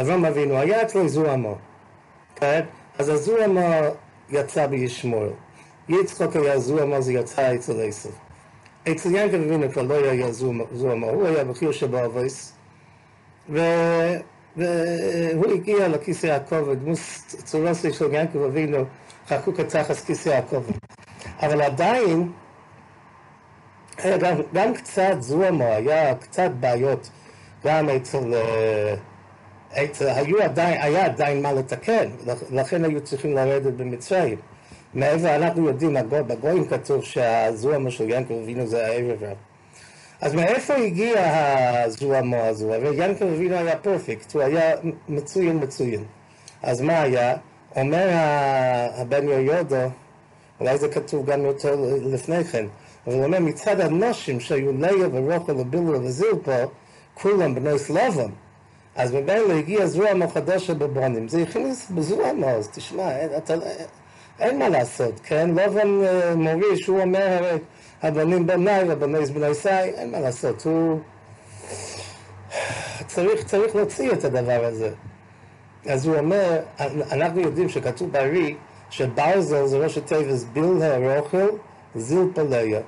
אברום 0.00 0.24
אבינו 0.24 0.56
היה 0.56 0.82
אצלו 0.82 1.08
זוהמו, 1.08 1.54
כן? 2.36 2.60
אז 2.98 3.08
הזוהמו 3.08 3.70
יצא 4.30 4.66
בישמור. 4.66 5.26
יצחוק 5.88 6.36
היה 6.36 6.58
זוהמו, 6.58 7.02
זה 7.02 7.12
יצא 7.12 7.54
אצל 7.54 7.88
עשב. 7.88 8.08
אצל 8.90 9.14
ינקב 9.14 9.34
אבינו 9.34 9.72
כבר 9.72 9.82
לא 9.82 9.94
היה 9.94 10.32
זוהמו, 10.72 11.06
הוא 11.06 11.26
היה 11.26 11.44
בחיר 11.44 11.72
שבאבויס, 11.72 12.52
והוא 13.48 13.62
הגיע 15.54 15.88
לכיסא 15.88 16.26
הכובד, 16.26 16.76
צורוסי 17.44 17.92
של 17.92 18.14
ינקב 18.14 18.42
אבינו 18.42 18.84
חקוק 19.28 19.60
תחת 19.60 19.96
כיסא 19.96 20.28
הכובד. 20.28 20.72
אבל 21.40 21.62
עדיין 21.62 22.32
גם, 24.06 24.36
גם 24.54 24.74
קצת 24.74 25.16
זוהמו, 25.20 25.64
היה 25.64 26.14
קצת 26.14 26.50
בעיות 26.60 27.10
גם 27.64 27.88
אצל, 27.88 28.34
אצל 29.72 30.08
היו 30.08 30.42
עדיין, 30.42 30.82
היה 30.82 31.04
עדיין 31.04 31.42
מה 31.42 31.52
לתקן, 31.52 32.10
לכן 32.50 32.84
היו 32.84 33.00
צריכים 33.00 33.34
לרדת 33.34 33.72
במצרים. 33.72 34.38
מעבר, 34.94 35.36
אנחנו 35.36 35.68
יודעים, 35.68 35.96
בגויים 36.10 36.68
כתוב 36.68 37.04
שהזוהמו 37.04 37.90
של 37.90 38.10
ינקל 38.10 38.34
אבינו 38.34 38.66
זה 38.66 38.86
הערב 38.86 39.22
רב. 39.22 39.36
אז 40.20 40.34
מאיפה 40.34 40.74
הגיע 40.74 41.14
הזוהמו 41.84 42.36
הזו? 42.36 42.74
הרי 42.74 43.04
ינקל 43.04 43.28
אבינו 43.28 43.56
היה 43.56 43.76
פרפקט, 43.76 44.34
הוא 44.34 44.42
היה 44.42 44.74
מצוין 45.08 45.58
מצוין. 45.62 46.04
אז 46.62 46.80
מה 46.80 47.02
היה? 47.02 47.36
אומר 47.76 48.08
הבן 48.94 49.28
יהודו, 49.28 49.76
אולי 50.60 50.78
זה 50.78 50.88
כתוב 50.88 51.26
גם 51.26 51.40
יותר 51.40 51.76
לפני 52.04 52.44
כן, 52.44 52.66
הוא 53.04 53.24
אומר 53.24 53.40
מצד 53.40 53.80
הנשים 53.80 54.40
שהיו 54.40 54.72
ליה 54.72 55.08
ורוחל 55.12 55.52
ובילר 55.52 56.00
וזילפה, 56.02 56.62
כולם 57.14 57.54
בני 57.54 57.78
סלובון. 57.78 58.30
אז 58.96 59.12
ממילא 59.12 59.52
הגיע 59.52 59.86
זרוע 59.86 60.28
חדשה 60.34 60.74
בבונים. 60.74 61.28
זה 61.28 61.42
הכניס 61.42 61.90
בזרוע 61.90 62.28
אז 62.46 62.68
תשמע, 62.68 63.16
אין, 63.16 63.28
אתה, 63.36 63.54
אין 64.40 64.58
מה 64.58 64.68
לעשות, 64.68 65.20
כן? 65.22 65.50
לובן 65.50 65.80
uh, 65.80 66.36
מוריש, 66.36 66.86
הוא 66.86 67.00
אומר 67.00 67.56
הבנים 68.02 68.46
בניי 68.46 68.84
ובני 68.88 69.26
בני 69.26 69.54
סי, 69.54 69.68
אין 69.68 70.10
מה 70.10 70.20
לעשות, 70.20 70.64
הוא... 70.64 71.00
צריך, 73.06 73.44
צריך 73.44 73.76
להוציא 73.76 74.12
את 74.12 74.24
הדבר 74.24 74.64
הזה. 74.64 74.90
אז 75.86 76.06
הוא 76.06 76.16
אומר, 76.16 76.60
אנחנו 77.12 77.40
יודעים 77.40 77.68
שכתוב 77.68 78.12
בארי 78.12 78.56
שברזל 78.90 79.66
זה 79.66 79.78
ראש 79.78 79.98
התיבס 79.98 80.44
בילהה 80.52 81.18
רוכל 81.18 81.48
זיל 81.94 82.24
פליה. 82.34 82.80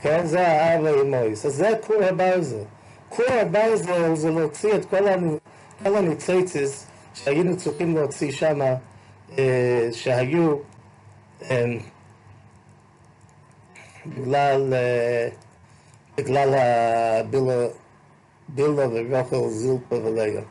כן? 0.00 0.26
זה 0.26 0.48
האב 0.48 0.84
האמויס. 0.84 1.46
אז 1.46 1.54
זה 1.54 1.68
כור 1.86 2.02
הברזל. 2.02 2.62
כור 3.08 3.26
הברזל 3.30 4.14
זה 4.14 4.30
להוציא 4.30 4.74
את 4.74 4.84
כל, 4.84 5.08
הנ... 5.08 5.36
כל 5.82 5.96
הניציצס 5.96 6.86
שהיינו 7.14 7.56
צריכים 7.56 7.94
להוציא 7.94 8.32
שם, 8.32 8.60
אה, 9.38 9.88
שהיו 9.92 10.56
אה, 11.50 11.64
בגלל, 14.06 14.74
אה, 14.74 15.28
בגלל 16.16 16.54
הבילה, 16.54 17.66
בילה 18.48 18.88
ורוכל 18.88 19.48
זילפה 19.48 19.94
וליה. 19.94 20.42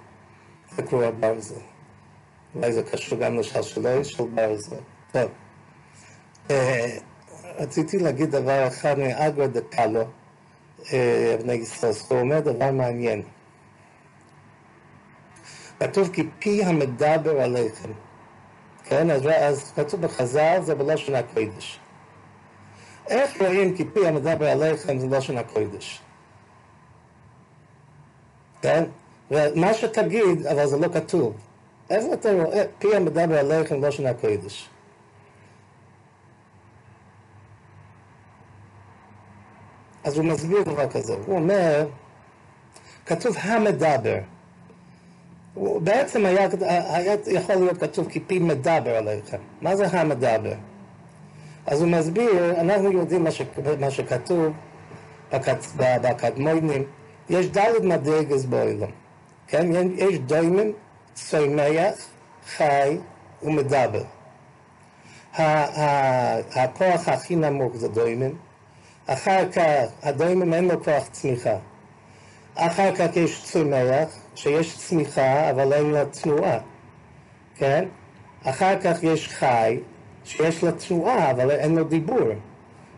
זה 0.75 0.83
כור 0.83 1.03
הברזל. 1.03 1.55
אולי 2.55 2.73
זה 2.73 2.83
קשור 2.83 3.19
גם 3.19 3.39
לשלשלוי 3.39 4.03
של 4.03 4.23
ברזל. 4.23 4.75
טוב. 5.11 5.29
אה, 7.59 7.63
רציתי 7.63 7.99
להגיד 7.99 8.31
דבר 8.31 8.67
אחד 8.67 8.99
מאגרא 8.99 9.47
דקאלו, 9.47 10.03
אבני 11.35 11.53
ישראל, 11.53 11.93
הוא 12.09 12.19
אומר 12.19 12.39
דבר 12.39 12.71
מעניין. 12.71 13.21
כתוב 15.79 16.09
כי 16.13 16.29
פי 16.39 16.63
המדבר 16.63 17.41
עליכם. 17.41 17.89
כן, 18.83 19.11
אז, 19.11 19.27
אז 19.27 19.71
כתוב 19.75 20.01
בחז"ל 20.01 20.59
זה 20.61 20.75
בלשון 20.75 21.15
הקודש. 21.15 21.79
איך 23.07 23.41
רואים 23.41 23.75
כי 23.77 23.85
פי 23.85 24.07
המדבר 24.07 24.49
עליכם 24.49 24.99
זה 24.99 25.07
בלשון 25.07 25.37
הקודש? 25.37 26.01
כן? 28.61 28.83
ומה 29.31 29.73
שתגיד, 29.73 30.47
אבל 30.47 30.67
זה 30.67 30.77
לא 30.77 30.87
כתוב. 30.93 31.33
איפה 31.89 32.13
אתה 32.13 32.31
רואה 32.31 32.63
פי 32.79 32.95
המדבר 32.95 33.39
עליכם 33.39 33.81
בלשון 33.81 34.05
הקודש? 34.05 34.69
אז 40.03 40.17
הוא 40.17 40.25
מסביר 40.25 40.63
דבר 40.63 40.89
כזה, 40.89 41.13
הוא 41.25 41.35
אומר, 41.35 41.85
כתוב 43.05 43.35
המדבר. 43.41 44.17
בעצם 45.55 46.25
היה, 46.25 46.47
היה 46.89 47.13
יכול 47.27 47.55
להיות 47.55 47.77
כתוב 47.77 48.09
כי 48.09 48.19
פי 48.19 48.39
מדבר 48.39 48.97
עליכם. 48.97 49.37
מה 49.61 49.75
זה 49.75 49.87
המדבר? 49.87 50.53
אז 51.65 51.81
הוא 51.81 51.89
מסביר, 51.89 52.59
אנחנו 52.59 52.91
יודעים 52.91 53.23
מה, 53.23 53.31
ש, 53.31 53.41
מה 53.79 53.91
שכתוב 53.91 54.53
בקדמונים, 55.75 56.83
יש 57.29 57.47
דלת 57.47 57.83
מדרגס 57.83 58.45
באוילום, 58.45 58.91
כן? 59.47 59.67
יש 59.95 60.19
דוימים, 60.19 60.73
צומח, 61.13 61.93
חי 62.47 62.97
ומדבר. 63.43 64.03
הכוח 66.55 67.07
הכי 67.07 67.35
נמוך 67.35 67.75
זה 67.75 67.87
דוימים, 67.87 68.35
אחר 69.13 69.51
כך 69.51 69.85
הדיימון 70.03 70.53
אין 70.53 70.67
לו 70.67 70.83
כוח 70.83 71.07
צמיחה. 71.11 71.55
אחר 72.55 72.95
כך 72.95 73.15
יש 73.15 73.43
צומח, 73.43 74.09
שיש 74.35 74.77
צמיחה 74.77 75.49
אבל 75.49 75.73
אין 75.73 75.91
לה 75.91 76.05
תנועה, 76.05 76.57
כן? 77.55 77.85
אחר 78.43 78.79
כך 78.81 79.03
יש 79.03 79.27
חי, 79.27 79.79
שיש 80.23 80.63
לה 80.63 80.71
תנועה 80.71 81.31
אבל 81.31 81.51
אין 81.51 81.75
לו 81.75 81.83
דיבור. 81.83 82.29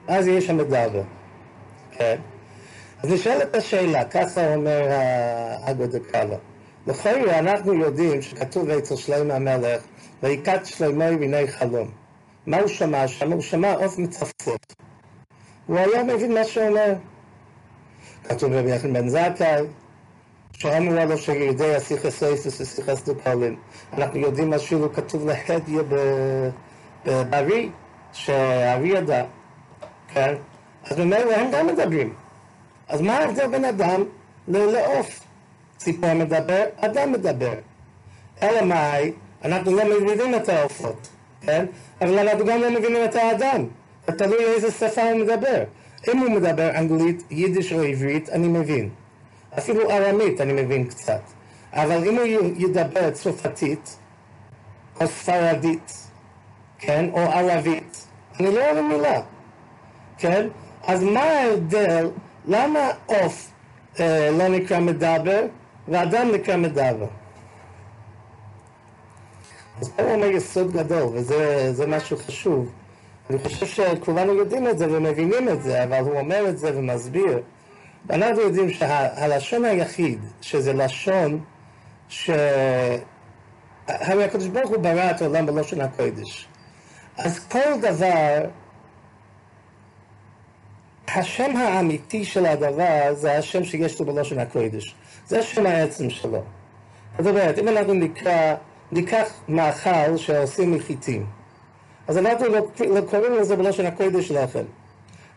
אז 0.08 0.28
יש 0.28 0.50
המדבר, 0.50 1.02
כן? 1.92 2.16
אז 3.04 3.12
נשאלת 3.12 3.56
השאלה, 3.56 4.06
ככה 4.06 4.56
אומר 4.56 4.88
האגו 4.92 5.88
דקאלה. 5.88 6.36
לכאורה 6.88 7.40
אנחנו 7.40 7.74
יודעים 7.74 8.22
שכתוב 8.22 8.70
אצל 8.70 8.96
שלמה 8.96 9.34
המלך, 9.34 9.82
ויקט 10.24 10.66
שלמה 10.66 11.18
ביני 11.18 11.48
חלום. 11.48 11.92
מה 12.46 12.60
הוא 12.60 12.68
שמע 12.68 13.08
שם? 13.08 13.32
הוא 13.32 13.42
שמע 13.42 13.74
עוף 13.74 13.98
מצפצף. 13.98 14.58
הוא 15.72 15.80
היה 15.80 16.04
מבין 16.04 16.34
מה 16.34 16.44
שאומר. 16.44 16.94
כתוב 18.24 18.54
רבי 18.54 18.72
יחד 18.72 18.94
בן 18.94 19.08
זכאי, 19.08 19.62
שאמרו 20.54 21.06
לו 21.06 21.18
שידי 21.18 21.76
הסיכס 21.76 22.24
אייפס 22.24 22.62
וסיכס 22.62 23.04
דופלין. 23.04 23.56
אנחנו 23.94 24.20
יודעים 24.20 24.54
אפילו 24.54 24.94
כתוב 24.94 25.28
להדיה 25.28 25.82
בבריא, 27.06 27.70
שהארי 28.14 28.90
ידע, 28.90 29.24
כן? 30.14 30.34
אז 30.84 30.98
ממילא 30.98 31.36
הם 31.36 31.52
גם 31.52 31.68
מדברים. 31.68 32.14
אז 32.88 33.02
מה 33.02 33.18
ההבדל 33.18 33.48
בין 33.48 33.66
אדם 33.66 34.04
לעוף? 34.48 35.20
ציפור 35.78 36.14
מדבר, 36.14 36.64
אדם 36.78 37.12
מדבר. 37.12 37.54
אלא 38.42 38.62
מאי, 38.62 39.12
אנחנו 39.46 39.76
לא 39.76 39.84
מבינים 39.86 40.36
את 40.36 40.50
העופות, 40.50 41.08
כן? 41.42 41.66
אבל 42.02 42.20
אנחנו 42.20 42.46
גם 42.46 42.62
לא 42.62 42.70
מבינים 42.80 43.06
את 43.06 43.16
האדם. 43.16 43.66
תלוי 44.06 44.46
איזה 44.46 44.72
שפה 44.72 45.02
הוא 45.12 45.20
מדבר. 45.20 45.64
אם 46.08 46.18
הוא 46.18 46.30
מדבר 46.30 46.70
אנגלית, 46.78 47.24
יידיש 47.32 47.74
או 47.74 47.82
עברית, 47.82 48.30
אני 48.30 48.48
מבין. 48.48 48.90
אפילו 49.58 49.92
ארמית 49.92 50.42
אני 50.42 50.54
מבין 50.64 50.88
קצת. 50.88 51.22
אבל 51.74 52.08
אם 52.08 52.16
הוא 52.16 52.26
ידבר 52.58 53.12
צרפתית, 53.12 53.98
או 55.02 55.08
ספרדית, 55.08 56.08
כן, 56.80 57.10
או 57.14 57.20
ערבית, 57.20 58.08
אני 58.40 58.56
לא 58.56 58.72
אוהב 58.72 58.82
מילה, 58.86 59.22
כן? 60.18 60.48
אז 60.84 61.04
מה 61.04 61.24
ההבדל, 61.24 62.10
למה 62.46 62.90
עוף 63.06 63.52
אה, 64.00 64.30
לא 64.32 64.48
נקרא 64.48 64.80
מדבר 64.80 65.42
ואדם 65.88 66.32
נקרא 66.34 66.58
מדבר? 66.58 67.06
אז 69.82 69.90
פה 69.90 70.04
אומר 70.04 70.28
יסוד 70.28 70.72
גדול, 70.72 71.08
וזה 71.14 71.88
משהו 71.88 72.18
חשוב. 72.18 72.72
אני 73.32 73.40
חושב 73.40 73.66
שכולנו 73.66 74.34
יודעים 74.34 74.68
את 74.68 74.78
זה 74.78 74.88
ומבינים 74.90 75.50
את 75.50 75.64
זה, 75.64 75.84
אבל 75.84 76.00
הוא 76.00 76.20
אומר 76.20 76.50
את 76.50 76.58
זה 76.58 76.78
ומסביר. 76.78 77.40
ואנחנו 78.06 78.42
יודעים 78.42 78.70
שהלשון 78.70 79.66
היחיד, 79.66 80.20
שזה 80.42 80.74
לשון 80.74 81.40
ש... 82.10 82.30
הרי 83.88 84.24
הקדוש 84.24 84.48
ברוך 84.48 84.70
הוא 84.70 84.78
ברא 84.78 85.12
את 85.12 85.22
העולם 85.22 85.46
בלושן 85.46 85.82
הקודש. 85.82 86.48
אז 87.18 87.40
כל 87.40 87.80
דבר, 87.82 88.46
השם 91.08 91.56
האמיתי 91.56 92.26
של 92.26 92.46
הדבר 92.46 93.14
זה 93.14 93.38
השם 93.38 93.64
שיש 93.64 94.00
לו 94.00 94.06
בלושן 94.06 94.40
הקודש. 94.40 94.96
זה 95.28 95.40
השם 95.40 95.66
העצם 95.66 96.10
שלו. 96.10 96.44
זאת 97.20 97.28
אומרת, 97.28 97.60
אם 97.60 97.68
אנחנו 97.68 97.94
נקרא, 97.94 98.56
ניקח 98.92 99.34
מאכל 99.48 100.18
שעושים 100.18 100.72
מחיטים, 100.72 101.26
אז 102.12 102.18
אנחנו 102.18 102.46
לא, 102.50 103.02
קוראים 103.10 103.34
לזה 103.34 103.56
בלושן 103.56 103.86
הקודש 103.86 104.32
לחם. 104.32 104.64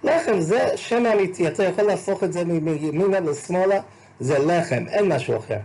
לחם 0.04 0.40
זה 0.40 0.76
שם 0.76 1.06
אמיתי, 1.06 1.48
אתה 1.48 1.64
יכול 1.64 1.84
להפוך 1.84 2.24
את 2.24 2.32
זה 2.32 2.44
מימינה 2.44 3.20
לשמאלה, 3.20 3.80
זה 4.20 4.38
לחם, 4.38 4.84
אין 4.88 5.12
משהו 5.12 5.36
אחר. 5.36 5.58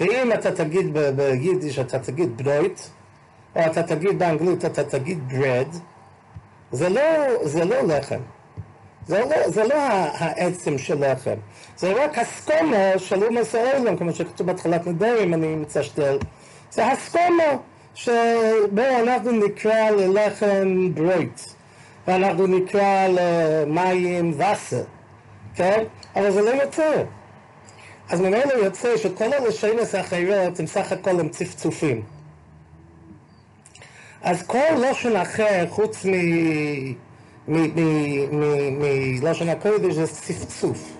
ואם 0.00 0.32
אתה 0.32 0.52
תגיד 0.52 0.98
ביידיש, 1.16 1.78
אתה 1.78 1.98
תגיד 1.98 2.36
ברויט, 2.36 2.80
או 3.56 3.60
אתה 3.66 3.82
תגיד 3.82 4.18
באנגלית, 4.18 4.64
אתה 4.64 4.84
תגיד 4.84 5.18
bread, 5.30 5.76
זה 6.72 6.88
לא, 6.88 7.02
זה 7.42 7.64
לא 7.64 7.82
לחם. 7.82 8.20
זה 9.06 9.20
לא, 9.20 9.48
זה 9.48 9.64
לא 9.64 9.74
העצם 10.18 10.78
של 10.78 11.10
לחם. 11.10 11.36
זה 11.76 11.92
רק 12.04 12.18
הסקומו 12.18 12.92
של 12.96 13.24
אומס 13.24 13.54
העולם, 13.54 13.96
כמו 13.96 14.12
שכתוב 14.12 14.46
בהתחלת 14.46 14.86
נדרים, 14.86 15.34
אני 15.34 15.56
מצשתל. 15.56 16.18
זה 16.70 16.86
הסקומו 16.86 17.62
שבו 17.94 18.82
אנחנו 19.02 19.32
נקרא 19.32 19.90
ללחם 19.90 20.94
ברויט, 20.94 21.40
ואנחנו 22.08 22.46
נקרא 22.46 23.06
למים 23.08 24.40
וסר, 24.40 24.82
כן? 25.54 25.84
אבל 26.16 26.30
זה 26.30 26.42
לא 26.42 26.50
יותר. 26.50 27.04
אז 28.10 28.20
ממילא 28.20 28.52
יוצא 28.64 28.96
שכל 28.96 29.32
הלשונס 29.32 29.94
האחרות 29.94 30.60
הם 30.60 30.66
סך 30.66 30.92
הכל 30.92 31.20
הם 31.20 31.28
צפצופים. 31.28 32.02
אז 34.22 34.42
כל 34.42 34.58
לשון 34.90 35.16
אחר 35.16 35.64
חוץ 35.68 36.06
מלשון 39.18 39.48
הקודש 39.48 39.94
זה 39.94 40.06
צפצוף. 40.06 40.92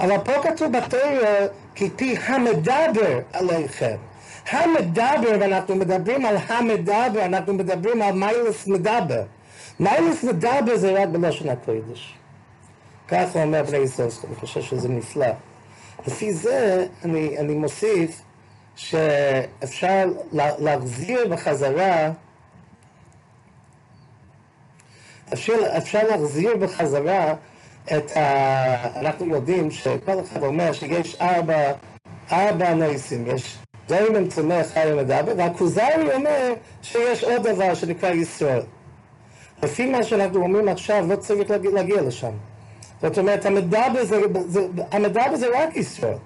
אבל 0.00 0.18
פה 0.24 0.32
כתוב 0.42 0.72
בתורה 0.72 1.46
כי 1.74 1.90
פי 1.96 2.16
המדבר 2.26 3.20
עליכם. 3.32 3.96
המדבר, 4.50 5.38
ואנחנו 5.40 5.74
מדברים 5.74 6.26
על 6.26 6.36
המדבר, 6.48 7.24
אנחנו 7.24 7.54
מדברים 7.54 8.02
על 8.02 8.14
מיילס 8.14 8.66
מדבר. 8.66 9.22
מיילס 9.80 10.24
מדבר 10.24 10.76
זה 10.76 11.02
רק 11.02 11.08
בלשון 11.08 11.48
הקודש. 11.48 12.14
כך 13.08 13.28
הוא 13.32 13.42
אומר 13.42 13.62
בני 13.62 13.78
ישראל, 13.78 14.08
אני 14.26 14.34
חושב 14.34 14.62
שזה 14.62 14.88
נפלא. 14.88 15.26
לפי 16.06 16.32
זה 16.32 16.86
אני, 17.04 17.38
אני 17.38 17.54
מוסיף 17.54 18.22
שאפשר 18.76 20.10
להחזיר 20.58 21.28
בחזרה 21.30 22.10
אפשר, 25.32 25.76
אפשר 25.76 26.08
להחזיר 26.08 26.56
בחזרה 26.56 27.34
את 27.84 28.16
ה... 28.16 29.00
אנחנו 29.00 29.26
יודעים 29.26 29.70
שכל 29.70 30.20
אחד 30.20 30.42
אומר 30.42 30.72
שיש 30.72 31.16
ארבע, 31.20 31.72
ארבע 32.32 32.74
נויסים, 32.74 33.26
יש 33.26 33.58
דיימן 33.88 34.28
צומח 34.28 34.66
חי 34.74 34.92
ומדבר, 34.92 35.32
והכוזרי 35.36 36.14
אומר 36.14 36.52
שיש 36.82 37.24
עוד 37.24 37.48
דבר 37.48 37.74
שנקרא 37.74 38.10
ישראל. 38.10 38.62
לפי 39.62 39.90
מה 39.90 40.02
שאנחנו 40.02 40.42
אומרים 40.42 40.68
עכשיו, 40.68 41.04
לא 41.08 41.16
צריך 41.16 41.50
להגיע, 41.50 41.70
להגיע 41.70 42.02
לשם. 42.02 42.32
זאת 43.02 43.18
אומרת, 43.18 43.46
המדבר 43.46 44.04
זה, 44.04 44.20
זה, 44.46 44.60
המדבר 44.90 45.36
זה 45.36 45.46
רק 45.54 45.76
ישראל, 45.76 46.16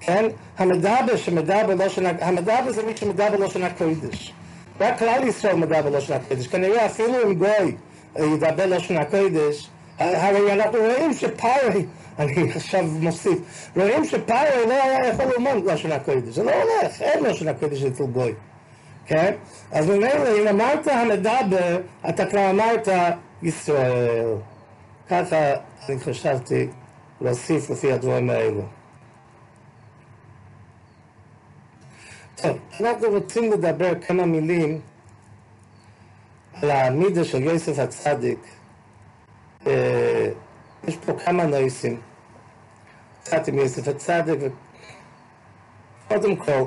כן? 0.00 0.24
המדבר 0.58 1.16
שמדבר 1.16 1.74
לא 1.74 1.88
שנה, 1.88 2.10
המדבר 2.20 2.72
זה 2.72 2.82
מי 2.86 2.96
שמדבר 2.96 3.36
לא 3.36 3.48
שנה 3.48 3.70
קודש. 3.70 4.32
רק 4.80 4.98
כלל 4.98 5.28
ישראל 5.28 5.54
מדבר 5.56 5.90
לא 5.90 6.00
שנה 6.00 6.18
קודש. 6.28 6.46
כנראה 6.46 6.86
אפילו 6.86 7.22
אם 7.24 7.34
גוי 7.34 7.76
ידבר 8.18 8.66
לא 8.66 8.78
שנה 8.78 9.04
קודש, 9.04 9.68
הרי 9.98 10.52
אנחנו 10.52 10.78
רואים 10.78 11.12
שפארי, 11.12 11.84
אני 12.18 12.52
עכשיו 12.52 12.84
מוסיף, 12.84 13.68
רואים 13.76 14.04
שפארי 14.04 14.66
לא 14.68 14.72
היה 14.72 15.08
יכול 15.08 15.24
ללמוד 15.24 15.64
לשון 15.64 15.92
הקודש, 15.92 16.34
זה 16.34 16.42
לא 16.42 16.50
הולך, 16.50 17.02
אין 17.02 17.24
לשון 17.24 17.48
הקודש 17.48 17.82
אצל 17.82 18.04
גוי, 18.04 18.34
כן? 19.06 19.34
אז 19.72 19.86
ממילא 19.90 20.38
אם 20.42 20.48
אמרת 20.48 20.86
המדבר, 20.86 21.80
אתה 22.08 22.26
כבר 22.26 22.50
אמרת 22.50 22.88
ישראל. 23.42 24.34
ככה 25.08 25.54
אני 25.88 26.00
חשבתי 26.00 26.68
להוסיף 27.20 27.70
לפי 27.70 27.92
הדברים 27.92 28.30
האלו. 28.30 28.62
טוב, 32.36 32.58
אנחנו 32.80 33.08
רוצים 33.08 33.52
לדבר 33.52 33.92
כמה 34.00 34.26
מילים 34.26 34.80
על 36.62 36.70
המידה 36.70 37.24
של 37.24 37.42
יוסף 37.42 37.78
הצדיק. 37.78 38.38
אה, 40.84 40.88
יש 40.88 40.96
פה 40.96 41.12
כמה 41.24 41.46
נויסים. 41.46 42.00
קצת 43.24 43.48
עם 43.48 43.58
יוסף 43.58 43.88
הצדיק, 43.88 44.52
קודם 46.08 46.36
כל, 46.36 46.64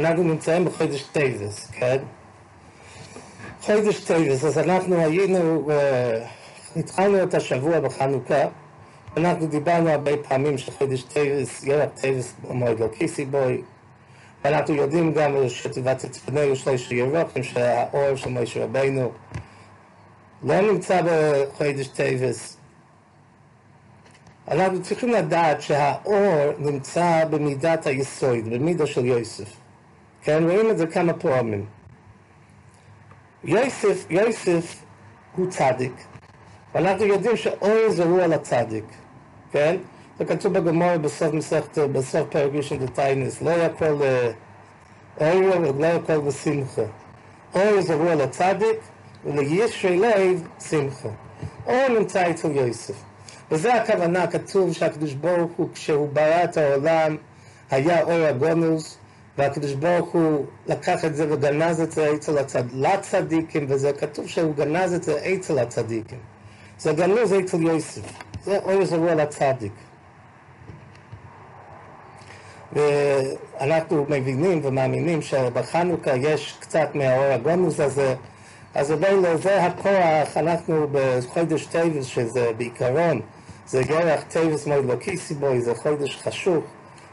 אנחנו 0.00 0.22
נמצאים 0.22 0.64
בחודש 0.64 1.02
טייבס, 1.02 1.70
כן? 1.70 1.96
חודש 3.62 4.04
טייבס, 4.04 4.44
אז 4.44 4.58
אנחנו 4.58 4.96
היינו, 4.96 5.70
uh, 5.70 6.78
התחלנו 6.78 7.22
את 7.22 7.34
השבוע 7.34 7.80
בחנוכה, 7.80 8.44
אנחנו 9.16 9.46
דיברנו 9.46 9.88
הרבה 9.90 10.10
פעמים 10.28 10.58
שחודש 10.58 11.02
טייבס, 11.02 11.64
ירח 11.64 11.88
טייבס 12.00 12.34
מאוד 12.42 12.80
לקיתי 12.80 13.24
בו, 13.24 13.62
ואנחנו 14.44 14.74
יודעים 14.74 15.12
גם 15.12 15.48
שותצפנהו 15.48 16.56
שלושה 16.56 16.94
ירחים, 16.94 17.42
שהאור 17.42 18.16
של 18.16 18.30
משה 18.30 18.64
רבינו 18.64 19.12
לא 20.42 20.60
נמצא 20.60 21.00
בחודש 21.04 21.88
טייבס. 21.88 22.56
אנחנו 24.48 24.82
צריכים 24.82 25.08
לדעת 25.08 25.62
שהאור 25.62 26.52
נמצא 26.58 27.24
במידת 27.30 27.86
היסוד, 27.86 28.48
במידה 28.50 28.86
של 28.86 29.04
יוסף. 29.04 29.56
כן, 30.22 30.44
רואים 30.44 30.70
את 30.70 30.78
זה 30.78 30.86
כמה 30.86 31.12
פעמים. 31.12 31.64
יוסף, 33.44 34.06
יוסף 34.10 34.82
הוא 35.36 35.50
צדיק, 35.50 35.92
ואנחנו 36.74 37.04
יודעים 37.04 37.36
שאור 37.36 37.90
זרוע 37.90 38.24
על 38.24 38.32
הצדיק, 38.32 38.84
כן? 39.52 39.76
זה 40.18 40.24
כתוב 40.24 40.58
בגמור 40.58 40.96
בסוף 40.96 41.34
מסכת, 41.34 41.78
בסוף 41.78 42.28
פרק 42.28 42.50
ראשון 42.54 42.78
דתיינס, 42.78 43.42
לא 43.42 43.50
יכל 43.50 43.98
אור 45.20 45.60
ולא 45.76 45.86
יכל 45.86 46.18
בשמחה. 46.18 46.82
אור 47.54 47.80
זרוע 47.80 48.14
לצדיק 48.14 48.78
ולישרי 49.24 49.96
לב 49.96 50.42
שמחה. 50.68 51.08
אור 51.66 51.88
נמצא 51.98 52.30
אצל 52.30 52.50
יוסף. 52.50 52.94
וזה 53.50 53.74
הכוונה, 53.74 54.26
כתוב 54.26 54.72
שהקדוש 54.72 55.12
ברוך 55.12 55.50
הוא, 55.56 55.68
כשהוא 55.74 56.08
ברא 56.12 56.44
את 56.44 56.56
העולם, 56.56 57.16
היה 57.70 58.02
אור 58.02 58.26
הגונוס, 58.26 58.98
והקדוש 59.38 59.72
ברוך 59.72 60.08
הוא 60.08 60.46
לקח 60.66 61.04
את 61.04 61.16
זה 61.16 61.32
וגנז 61.32 61.80
את 61.80 61.92
זה 61.92 62.14
אצל 62.14 62.38
הצד... 62.38 62.62
לצדיקים, 62.72 63.66
וזה 63.68 63.92
כתוב 63.92 64.28
שהוא 64.28 64.54
גנז 64.54 64.92
את 64.92 65.02
זה 65.02 65.34
אצל 65.34 65.58
הצדיקים. 65.58 66.18
זה 66.78 66.92
גנוז 66.92 67.32
אצל 67.32 67.62
יוסף, 67.62 68.02
זה 68.44 68.58
אור 68.58 68.84
זרוע 68.84 69.14
לצדיק. 69.14 69.72
ואנחנו 72.72 74.06
מבינים 74.08 74.60
ומאמינים 74.64 75.22
שבחנוכה 75.22 76.16
יש 76.16 76.56
קצת 76.60 76.88
מהאור 76.94 77.24
הגונוס 77.24 77.80
הזה, 77.80 78.14
אז 78.74 78.86
זה, 78.86 79.36
זה 79.36 79.64
הכוח, 79.64 80.36
אנחנו 80.36 80.86
בחודש 80.92 81.66
טייבס, 81.66 82.04
שזה 82.04 82.50
בעיקרון, 82.56 83.20
זה 83.66 83.82
ירח 83.82 84.22
טייבס 84.22 84.66
מאוד 84.66 84.84
לקיתי 84.84 84.94
בו, 85.00 85.60
זה 85.60 85.74
חודש 85.74 86.16
חשוך, 86.16 86.64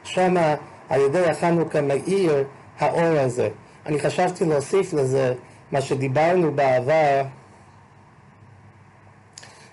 שמה 0.03 0.55
על 0.89 1.01
ידי 1.01 1.25
החנוכה 1.29 1.81
מאיר 1.81 2.43
האור 2.79 3.19
הזה. 3.19 3.49
אני 3.85 3.99
חשבתי 3.99 4.45
להוסיף 4.45 4.93
לזה 4.93 5.33
מה 5.71 5.81
שדיברנו 5.81 6.51
בעבר, 6.51 7.21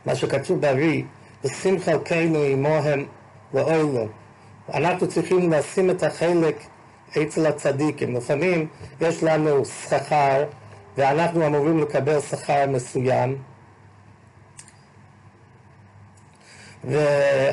מה 0.06 0.14
שכתוב 0.14 0.60
ברי, 0.60 1.04
ושים 1.44 1.80
חלקנו 1.80 2.38
עמהם 2.38 3.06
לעולם. 3.54 4.06
אנחנו 4.74 5.08
צריכים 5.08 5.52
לשים 5.52 5.90
את 5.90 6.02
החלק 6.02 6.56
אצל 7.22 7.46
הצדיקים. 7.46 8.16
לפעמים 8.16 8.66
יש 9.00 9.22
לנו 9.22 9.64
שכר, 9.64 10.44
ואנחנו 10.96 11.46
אמורים 11.46 11.78
לקבל 11.78 12.20
שכר 12.20 12.66
מסוים, 12.68 13.36
ו... 16.84 16.98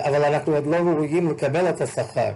אבל 0.08 0.24
אנחנו 0.24 0.56
עוד 0.56 0.68
לא 0.68 0.76
ראויים 0.76 1.30
לקבל 1.30 1.70
את 1.70 1.82
השכר. 1.82 2.32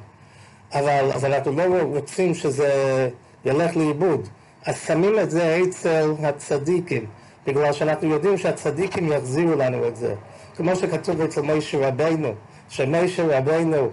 אבל, 0.73 1.11
אבל 1.15 1.33
אנחנו 1.33 1.51
לא 1.51 1.63
רוצים 1.81 2.33
שזה 2.33 3.09
ילך 3.45 3.77
לאיבוד. 3.77 4.27
אז 4.65 4.75
שמים 4.87 5.19
את 5.19 5.31
זה 5.31 5.59
אצל 5.63 6.11
הצדיקים, 6.23 7.05
בגלל 7.47 7.73
שאנחנו 7.73 8.07
יודעים 8.07 8.37
שהצדיקים 8.37 9.11
יחזירו 9.11 9.55
לנו 9.55 9.87
את 9.87 9.95
זה. 9.95 10.15
כמו 10.55 10.75
שכתוב 10.75 11.21
אצל 11.21 11.41
משה 11.41 11.87
רבנו, 11.87 12.33
שמשה 12.69 13.37
רבנו, 13.37 13.89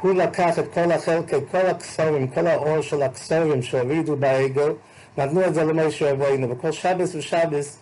הוא 0.00 0.14
לקח 0.14 0.58
את 0.58 0.74
כל 0.74 0.92
החלקי, 0.92 1.36
כל 1.50 1.66
הקסורים, 1.66 2.28
כל 2.28 2.46
האור 2.46 2.80
של 2.80 3.02
הקסורים 3.02 3.62
שהורידו 3.62 4.16
בעגל, 4.16 4.72
נתנו 5.18 5.46
את 5.46 5.54
זה 5.54 5.64
למשה 5.64 6.12
רבנו, 6.12 6.50
וכל 6.50 6.72
שבס 6.72 7.14
ושבס 7.14 7.78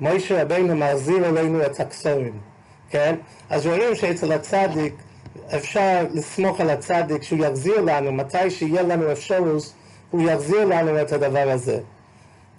משה 0.00 0.42
רבנו 0.42 0.76
מחזיר 0.76 1.28
אלינו 1.28 1.66
את 1.66 1.80
הקסורים, 1.80 2.38
כן? 2.90 3.14
אז 3.50 3.66
רואים 3.66 3.94
שאצל 3.94 4.32
הצדיק 4.32 4.94
אפשר 5.56 6.06
לסמוך 6.10 6.60
על 6.60 6.70
הצדיק 6.70 7.22
שהוא 7.22 7.44
יחזיר 7.44 7.80
לנו, 7.80 8.12
מתי 8.12 8.50
שיהיה 8.50 8.82
לנו 8.82 9.12
אפשרות, 9.12 9.72
הוא 10.10 10.30
יחזיר 10.30 10.64
לנו 10.64 11.00
את 11.02 11.12
הדבר 11.12 11.50
הזה. 11.50 11.80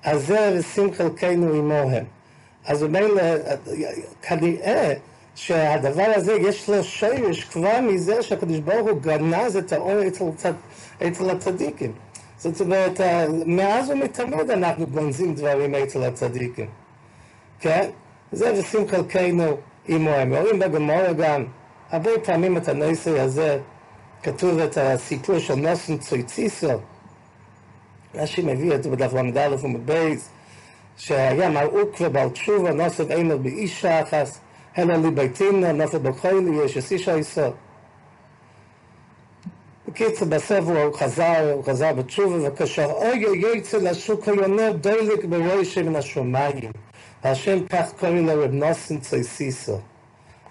אז 0.03 0.27
זה 0.27 0.55
ושים 0.59 0.93
חלקנו 0.93 1.53
עמוהם. 1.53 2.03
אז 2.65 2.83
ממילא, 2.83 3.21
כנראה 4.21 4.93
שהדבר 5.39 6.11
הזה 6.15 6.33
יש 6.33 6.69
לו 6.69 6.83
שורש 6.83 7.43
כבר 7.43 7.79
מזה 7.81 8.23
שהקדוש 8.23 8.59
ברוך 8.59 8.89
הוא 8.89 9.01
גנז 9.01 9.57
את 9.57 9.71
האור 9.71 10.07
אצל, 10.07 10.25
אצל 11.07 11.29
הצדיקים. 11.29 11.91
זאת 12.37 12.61
אומרת, 12.61 13.01
מאז 13.45 13.89
ומתמיד 13.89 14.51
אנחנו 14.51 14.87
גונזים 14.87 15.35
דברים 15.35 15.75
אצל 15.75 16.03
הצדיקים. 16.03 16.67
כן? 17.59 17.89
זה 18.31 18.53
ושים 18.59 18.87
חלקנו 18.87 19.57
עמוהם. 19.87 20.35
רואים 20.35 20.59
בגמורה 20.59 21.13
גם 21.13 21.45
הרבה 21.91 22.11
פעמים 22.23 22.57
את 22.57 22.67
הנושא 22.67 23.19
הזה, 23.19 23.59
כתוב 24.23 24.59
את 24.59 24.77
הסיפור 24.77 25.39
של 25.39 25.55
נוסן 25.55 25.97
צויציסו, 25.97 26.79
רש"י 28.15 28.41
מביא 28.41 28.75
את 28.75 28.83
זה 28.83 28.89
בדף 28.89 29.13
ל"א 29.13 29.55
ומבייס, 29.61 30.29
שהיה 30.97 31.49
מרעוק 31.49 31.95
ובעל 32.01 32.29
תשובה 32.29 32.73
נוסף 32.73 33.11
אינו 33.11 33.39
באישה 33.39 34.01
אחת, 34.01 34.27
אלא 34.77 34.95
לביתינה 34.95 35.71
נופל 35.71 35.97
בחולי 35.97 36.65
יש 36.65 36.91
אישה 36.91 37.15
איסו. 37.15 37.41
בקיצור, 39.87 40.27
בסוף 40.27 40.65
הוא 40.65 40.93
חזר, 40.93 41.51
הוא 41.53 41.63
חזר 41.63 41.93
בתשובה, 41.93 42.47
וכאשר 42.47 42.85
אוי 42.85 43.41
יצא 43.55 43.77
לשוק 43.77 44.27
היונר 44.27 44.71
דולק 44.71 45.25
בראשי 45.25 45.81
מן 45.81 45.95
השמיים. 45.95 46.71
והשם 47.23 47.67
כך 47.67 47.91
קוראים 47.99 48.27
לו 48.27 48.43
רב 48.43 48.51
נוסן 48.51 48.99
צויסיסו. 48.99 49.79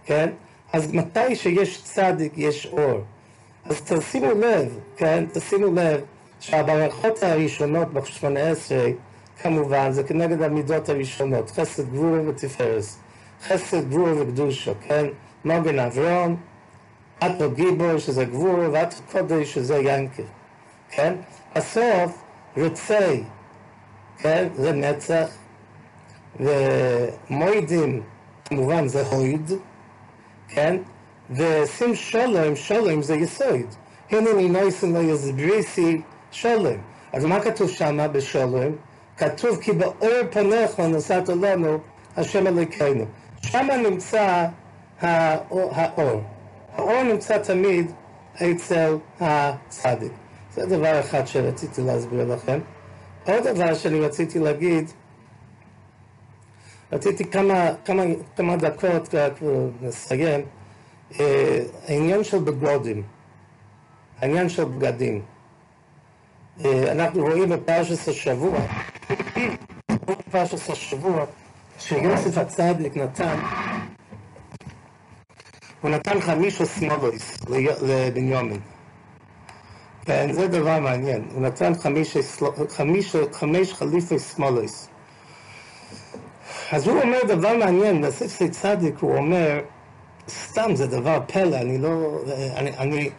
כן? 0.05 0.31
אז 0.73 0.93
מתי 0.93 1.37
שיש 1.37 1.83
צדיק 1.83 2.33
יש 2.37 2.67
אור. 2.67 3.01
אז 3.65 3.81
תשימו 3.81 4.31
לב, 4.31 4.79
כן? 4.97 5.25
תשימו 5.33 5.75
לב 5.75 6.01
שהברכות 6.41 7.23
הראשונות 7.23 7.93
בשמונה 7.93 8.41
עשרה, 8.41 8.89
כמובן, 9.43 9.93
זה 9.93 10.03
כנגד 10.03 10.43
המידות 10.43 10.89
הראשונות, 10.89 11.51
חסד 11.51 11.93
גבורה 11.93 12.21
ותפארס. 12.29 12.99
חסד 13.47 13.89
גבורה 13.91 14.13
וקדושה, 14.23 14.73
כן? 14.89 15.07
מוגן 15.45 15.79
אברון, 15.79 16.37
אטו 17.19 17.51
גיבור 17.51 17.99
שזה 17.99 18.25
גבורה, 18.25 18.71
ואטו 18.73 18.97
קודש 19.13 19.55
שזה 19.55 19.77
ינקב, 19.77 20.23
כן? 20.91 21.15
הסוף, 21.55 22.23
רצי, 22.57 23.23
כן? 24.19 24.49
זה 24.55 24.73
נצח, 24.73 25.29
ומוידים, 26.41 28.03
כמובן 28.45 28.89
זה 28.89 29.07
הויד, 29.07 29.53
כן? 30.49 30.77
ושים 31.31 31.95
שולם, 31.95 32.57
שולם 32.57 33.03
זה 33.03 33.15
יסוד. 33.17 33.75
הנה 34.11 34.33
נינויסן 34.33 34.93
לא 34.93 34.99
יזבריסי 34.99 36.01
שולם. 36.33 36.77
אז 37.13 37.25
מה 37.25 37.41
כתוב 37.41 37.71
שמה 37.71 38.09
בשולם? 38.09 38.73
כתוב 39.17 39.57
כי 39.61 39.73
באור 39.73 40.23
פניך 40.31 40.81
נשאת 40.81 41.29
לנו 41.29 41.79
השם 42.17 42.47
אלוקינו. 42.47 43.05
שמה 43.43 43.77
נמצא 43.77 44.47
האור. 45.01 46.23
האור 46.77 47.03
נמצא 47.03 47.39
תמיד 47.39 47.93
אצל 48.35 48.97
הצדיק. 49.21 50.13
זה 50.55 50.67
דבר 50.67 51.01
אחד 51.01 51.27
שרציתי 51.27 51.83
להסביר 51.83 52.35
לכם. 52.35 52.59
עוד 53.27 53.47
דבר 53.49 53.75
שאני 53.75 54.01
רציתי 54.01 54.39
להגיד, 54.39 54.91
רציתי 56.93 57.25
כמה, 57.25 57.71
כמה, 57.85 58.03
כמה 58.37 58.57
דקות 58.57 59.15
לסיים, 59.83 60.41
אה, 61.21 61.65
העניין 61.89 62.25
של 62.25 62.39
בגודים, 62.39 63.03
העניין 64.21 64.49
של 64.49 64.65
בגדים. 64.65 65.23
אה, 66.65 66.93
אנחנו 66.93 67.23
רואים 67.23 67.49
בפרשת 67.49 68.09
השבוע, 68.09 68.59
בפרשת 70.07 70.71
השבוע, 70.71 71.25
שיוסף 71.79 72.39
הצדיק 72.39 72.97
נתן, 72.97 73.39
הוא 75.81 75.91
נתן 75.91 76.21
חמישה 76.21 76.65
סמולויס 76.65 77.37
לבנימין. 77.83 78.61
כן, 80.05 80.33
זה 80.33 80.49
דבר 80.49 80.81
מעניין. 80.81 81.29
הוא 81.35 81.43
נתן 81.43 81.73
חמישה, 82.69 83.19
חליפי 83.73 84.19
סמולויס. 84.19 84.89
אז 86.73 86.87
הוא 86.87 87.03
אומר 87.03 87.19
דבר 87.29 87.57
מעניין, 87.57 88.03
בספסי 88.03 88.49
צדיק 88.49 88.95
הוא 89.01 89.17
אומר, 89.17 89.61
סתם 90.29 90.75
זה 90.75 90.87
דבר 90.87 91.19
פלא, 91.27 91.57
אני 91.57 91.79
לא, 91.79 92.19
אני, 92.57 92.77
אני 92.79 93.11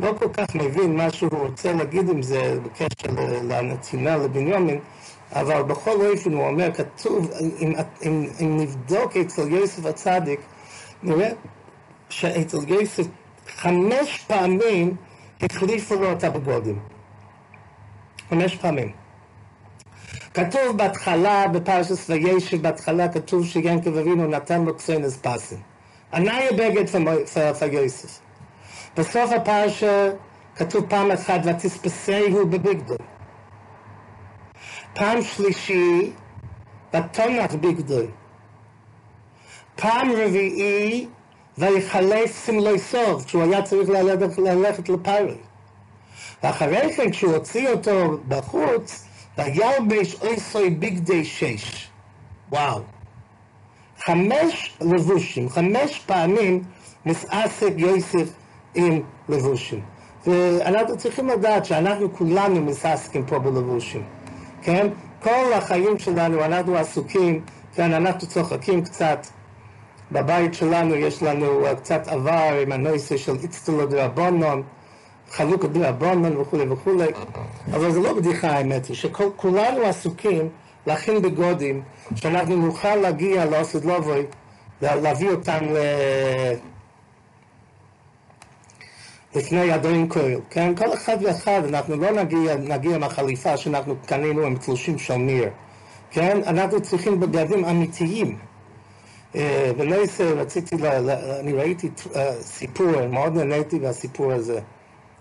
לא 0.00 0.14
כל 0.18 0.28
כך 0.32 0.54
מבין 0.54 0.96
מה 0.96 1.10
שהוא 1.10 1.30
רוצה 1.32 1.72
להגיד 1.72 2.08
עם 2.08 2.22
זה 2.22 2.56
בקשר 2.62 3.14
לנתינה 3.42 4.16
לבנימין, 4.16 4.80
אבל 5.34 5.62
בכל 5.62 6.06
אופן 6.06 6.32
הוא 6.32 6.46
אומר, 6.46 6.72
כתוב, 6.74 7.30
אם, 7.60 7.72
אם, 8.02 8.26
אם 8.40 8.56
נבדוק 8.60 9.16
אצל 9.16 9.48
יוסף 9.48 9.86
הצדיק, 9.86 10.40
נראה 11.02 11.30
שאצל 12.08 12.58
יוסף 12.68 13.06
חמש 13.46 14.24
פעמים 14.26 14.96
החליפו 15.42 15.94
לו 15.94 16.12
את 16.12 16.24
הבגודים. 16.24 16.78
חמש 18.30 18.56
פעמים. 18.56 18.92
כתוב 20.34 20.76
בהתחלה, 20.76 21.48
בפרשס 21.48 22.10
וישב, 22.10 22.62
בהתחלה 22.62 23.08
כתוב 23.08 23.46
שיענקב 23.46 23.96
אבינו 23.96 24.26
נתן 24.26 24.64
לו 24.64 24.76
קסנס 24.76 25.18
פסים. 25.22 25.58
ענאי 26.14 26.48
בגד 26.58 26.84
פגייסס. 27.60 28.20
בסוף 28.96 29.32
הפרשה 29.32 30.10
כתוב 30.56 30.86
פעם 30.88 31.10
אחת 31.10 31.40
ותספסהו 31.44 32.46
בבגדו. 32.46 32.94
פעם 34.94 35.22
שלישי 35.22 36.12
ותונח 36.94 37.54
בגדו. 37.54 38.00
פעם 39.76 40.12
רביעי 40.12 41.06
ויחלף 41.58 42.32
סמלי 42.32 42.78
סוף 42.78 43.24
כשהוא 43.24 43.42
היה 43.42 43.62
צריך 43.62 43.88
ללכת, 43.88 44.38
ללכת 44.38 44.88
לפרי. 44.88 45.36
ואחרי 46.42 46.92
כן 46.96 47.10
כשהוא 47.10 47.34
הוציא 47.34 47.68
אותו 47.68 48.18
בחוץ 48.28 49.08
וילבש 49.38 50.14
אויסוי 50.22 50.70
בגדי 50.70 51.24
שש. 51.24 51.88
וואו. 52.52 52.80
חמש 53.98 54.76
לבושים, 54.80 55.48
חמש 55.48 55.98
פעמים 56.06 56.62
מתעסק 57.06 57.72
יוסף 57.76 58.28
עם 58.74 59.00
לבושים. 59.28 59.80
ואנחנו 60.26 60.96
צריכים 60.96 61.28
לדעת 61.28 61.64
שאנחנו 61.64 62.12
כולנו 62.12 62.62
מתעסקים 62.62 63.26
פה 63.26 63.38
בלבושים, 63.38 64.02
כן? 64.64 64.88
כל 65.22 65.52
החיים 65.52 65.98
שלנו 65.98 66.44
אנחנו 66.44 66.76
עסוקים, 66.76 67.40
כן, 67.74 67.92
אנחנו 67.92 68.28
צוחקים 68.28 68.84
קצת. 68.84 69.26
בבית 70.12 70.54
שלנו 70.54 70.94
יש 70.94 71.22
לנו 71.22 71.46
קצת 71.76 72.08
עבר 72.08 72.58
עם 72.62 72.72
הנושא 72.72 73.16
של 73.16 73.36
איצטלו 73.42 73.86
דרבנון, 73.86 74.62
חלוקת 75.30 75.68
דרבנון 75.68 76.36
וכולי 76.36 76.68
וכולי, 76.68 77.08
אבל 77.72 77.90
זה 77.90 78.00
לא 78.00 78.12
בדיחה 78.12 78.48
האמת 78.48 78.86
היא, 78.86 78.96
שכולנו 78.96 79.82
עסוקים 79.82 80.48
להכין 80.86 81.22
בגודים, 81.22 81.82
שאנחנו 82.14 82.56
נוכל 82.56 82.94
להגיע 82.94 83.44
לאוסדלובוי, 83.44 84.22
להביא 84.82 85.30
אותם 85.30 85.64
ל... 85.64 85.76
לפני 89.34 89.74
אדון 89.74 90.08
כהל, 90.10 90.40
כן? 90.50 90.74
כל 90.76 90.94
אחד 90.94 91.16
ואחד, 91.20 91.62
אנחנו 91.68 91.96
לא 91.96 92.10
נגיע, 92.10 92.56
נגיע 92.56 92.96
עם 92.96 93.02
החליפה 93.02 93.56
שאנחנו 93.56 93.94
קנינו 94.06 94.42
עם 94.42 94.56
תלושים 94.56 94.98
של 94.98 95.16
מיר, 95.16 95.48
כן? 96.10 96.40
אנחנו 96.46 96.80
צריכים 96.82 97.20
בגדים 97.20 97.64
אמיתיים. 97.64 98.38
ולייסר, 99.76 100.38
רציתי, 100.38 100.76
אני 101.40 101.52
ראיתי 101.52 101.90
סיפור, 102.40 103.06
מאוד 103.06 103.36
נהניתי 103.36 103.78
מהסיפור 103.78 104.32
הזה. 104.32 104.60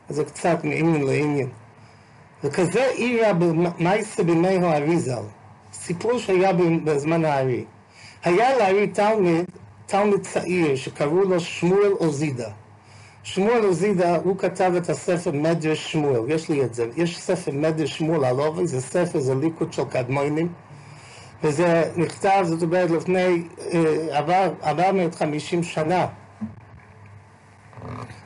זה 0.09 0.23
קצת 0.25 0.63
מעניין 0.63 1.03
לעניין. 1.03 1.49
וכזה 2.43 2.85
עירה 2.85 3.33
במייסה 3.33 4.23
בימי 4.23 4.57
האריזל, 4.57 5.23
סיפור 5.73 6.19
שהיה 6.19 6.53
בזמן 6.83 7.25
הארי. 7.25 7.65
היה 8.23 8.57
לארי 8.57 8.87
תלמיד, 8.87 9.45
תלמיד 9.85 10.21
צעיר, 10.21 10.75
שקראו 10.75 11.23
לו 11.23 11.39
שמואל 11.39 11.91
אוזידה. 11.99 12.49
שמואל 13.23 13.65
אוזידה, 13.65 14.15
הוא 14.15 14.37
כתב 14.37 14.73
את 14.77 14.89
הספר 14.89 15.31
מדרש 15.31 15.91
שמואל, 15.91 16.31
יש 16.31 16.49
לי 16.49 16.63
את 16.63 16.73
זה, 16.73 16.85
יש 16.95 17.19
ספר 17.19 17.51
מדרש 17.51 17.97
שמואל 17.97 18.25
על 18.25 18.39
אובי, 18.39 18.67
זה 18.67 18.81
ספר, 18.81 19.19
זה 19.19 19.35
ליקוד 19.35 19.73
של 19.73 19.83
קדמונים, 19.83 20.47
וזה 21.43 21.91
נכתב, 21.95 22.43
זאת 22.43 22.63
אומרת, 22.63 22.91
לפני 22.91 23.43
אה, 23.73 24.17
עבר 24.17 24.49
450 24.63 25.63
שנה. 25.63 26.07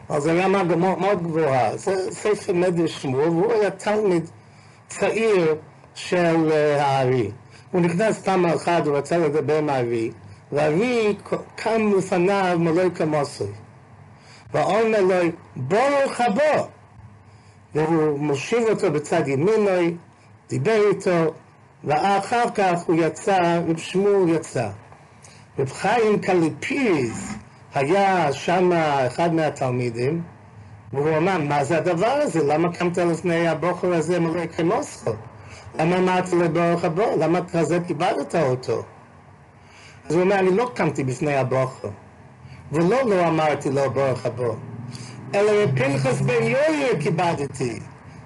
אז 0.10 0.24
זה 0.24 0.44
רמה 0.44 0.64
מאוד 0.64 1.24
גבוהה. 1.24 1.78
זה 1.78 2.12
ספר 2.12 2.54
מדרש 2.54 3.02
שמואל, 3.02 3.30
והוא 3.30 3.54
היה 3.54 3.72
תלמיד 3.72 4.30
צעיר 4.88 5.56
של 5.96 6.52
אה, 6.52 6.86
הארי. 6.86 7.32
הוא 7.72 7.82
נכנס 7.82 8.22
פעם 8.22 8.46
אחת, 8.46 8.86
הוא 8.86 8.98
רצה 8.98 9.18
לדבר 9.18 9.58
עם 9.58 9.70
הארי, 9.70 10.12
והארי 10.52 11.16
קם 11.56 11.92
לפניו 11.98 12.58
מלא 12.60 12.90
כמוסוי. 12.96 13.48
ואומר 14.54 15.02
לו, 15.02 15.16
ברוך 15.56 16.22
הבא. 16.22 16.64
והוא 17.76 18.20
מושיב 18.20 18.64
אותו 18.70 18.92
בצד 18.92 19.28
ימינוי, 19.28 19.96
דיבר 20.50 20.82
איתו, 20.90 21.34
ואחר 21.84 22.50
כך 22.56 22.82
הוא 22.86 22.96
יצא, 23.00 23.62
רב 23.70 23.78
שמואל 23.78 24.30
יצא. 24.30 24.70
רב 25.60 25.72
חיים 25.72 26.20
קליפיז 26.20 27.36
היה 27.76 28.34
שם 28.34 28.72
אחד 29.08 29.34
מהתלמידים, 29.34 30.22
והוא 30.94 31.18
אמר, 31.18 31.38
מה 31.38 31.64
זה 31.64 31.78
הדבר 31.78 32.20
הזה? 32.22 32.44
למה 32.44 32.74
קמת 32.74 32.98
לפני 32.98 33.48
הבוחר 33.48 33.94
הזה 33.94 34.20
מלא 34.20 34.48
כמוסכו? 34.48 35.12
למה 35.80 35.98
אמרת 35.98 36.34
לברוך 36.34 36.84
הבא? 36.84 37.16
למה 37.20 37.40
כזה 37.52 37.80
כיבדת 37.88 38.36
אותו? 38.36 38.84
אז 40.10 40.16
הוא 40.16 40.22
אומר, 40.24 40.40
אני 40.40 40.56
לא 40.56 40.72
קמתי 40.74 41.04
בפני 41.04 41.36
הבוחר. 41.36 41.90
ולא 42.72 43.04
לא 43.04 43.28
אמרתי 43.28 43.70
לו 43.70 43.92
ברוך 43.92 44.26
הבא, 44.26 44.50
אלא 45.36 45.52
פנחס 45.76 46.22
בן 46.22 46.44
יויר 46.44 47.02
כיבדתי, 47.02 47.80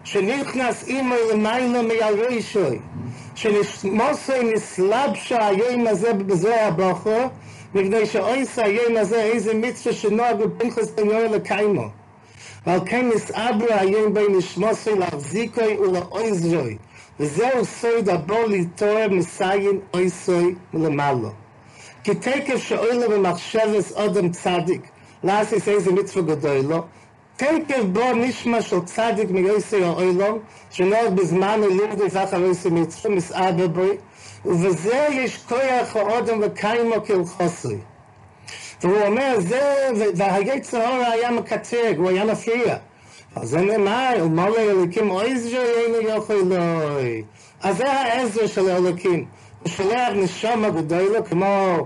שנכנס 0.03 0.87
אימו 0.87 1.15
למעלה 1.33 1.81
מהרשוי, 1.81 2.79
שנמוסי 3.35 4.43
נסלבשה 4.53 5.47
היום 5.47 5.87
הזה 5.87 6.13
בזרוע 6.13 6.55
הבוחר, 6.55 7.27
מפני 7.75 8.05
שאויסה 8.05 8.63
היום 8.63 8.97
הזה 8.97 9.21
איזה 9.21 9.53
מצווה 9.53 9.93
שנוהג 9.93 10.35
בפנחס 10.35 10.91
בן 10.91 11.05
יויר 11.05 11.31
לקיימו. 11.31 11.85
ועל 12.65 12.79
כן 12.85 13.09
נסעברה 13.15 13.79
היום 13.79 14.13
בין 14.13 14.35
נשמוסי 14.37 14.95
להחזיקוי 14.95 15.77
ולאויזרוי, 15.77 16.77
וזהו 17.19 17.65
סוד 17.65 18.09
הבו 18.09 18.47
לתואר 18.47 19.07
מסיין 19.11 19.79
אויסוי 19.93 20.55
מלמעלה. 20.73 21.29
כי 22.03 22.15
תקף 22.15 22.57
שאוילו 22.57 23.09
במחשבס 23.09 23.91
אודם 23.91 24.29
צדיק, 24.29 24.81
לעשיס 25.23 25.67
איזה 25.67 25.91
מצווה 25.91 26.35
גדולו, 26.35 26.83
תקף 27.37 27.83
בו 27.91 28.13
נשמע 28.13 28.61
של 28.61 28.79
צדיק 28.85 29.29
מיוסי 29.29 29.83
האוילו, 29.83 30.39
שנועד 30.71 31.15
בזמן 31.15 31.61
אלימד 31.63 31.99
לפח 31.99 32.29
הרויסי 32.31 32.69
מצווה, 32.69 33.15
מסעבה 33.15 33.67
בוי, 33.67 33.97
ובזה 34.45 35.07
יש 35.11 35.37
כוח 35.37 35.95
האודם 35.95 36.39
וקיימו 36.41 37.05
כלחוסי. 37.05 37.77
והוא 38.81 39.01
אומר, 39.05 39.35
זה, 39.39 39.89
והיצר 40.15 40.87
אור 40.87 41.03
היה 41.05 41.31
מקטרג, 41.31 41.97
הוא 41.97 42.09
היה 42.09 42.25
מפריע. 42.25 42.75
אז 43.35 43.49
זה 43.49 43.61
נאמר, 43.61 44.13
ומולא 44.21 44.59
אליקים 44.59 45.09
אויזר 45.09 45.63
אינו 45.63 46.01
יוכל 46.01 46.33
לוי. 46.33 47.23
אז 47.61 47.77
זה 47.77 47.91
העזר 47.91 48.47
של 48.47 48.69
האלוקים. 48.69 49.25
שולח 49.65 50.13
נשמה 50.15 50.69
גדולה 50.69 51.21
כמו 51.21 51.77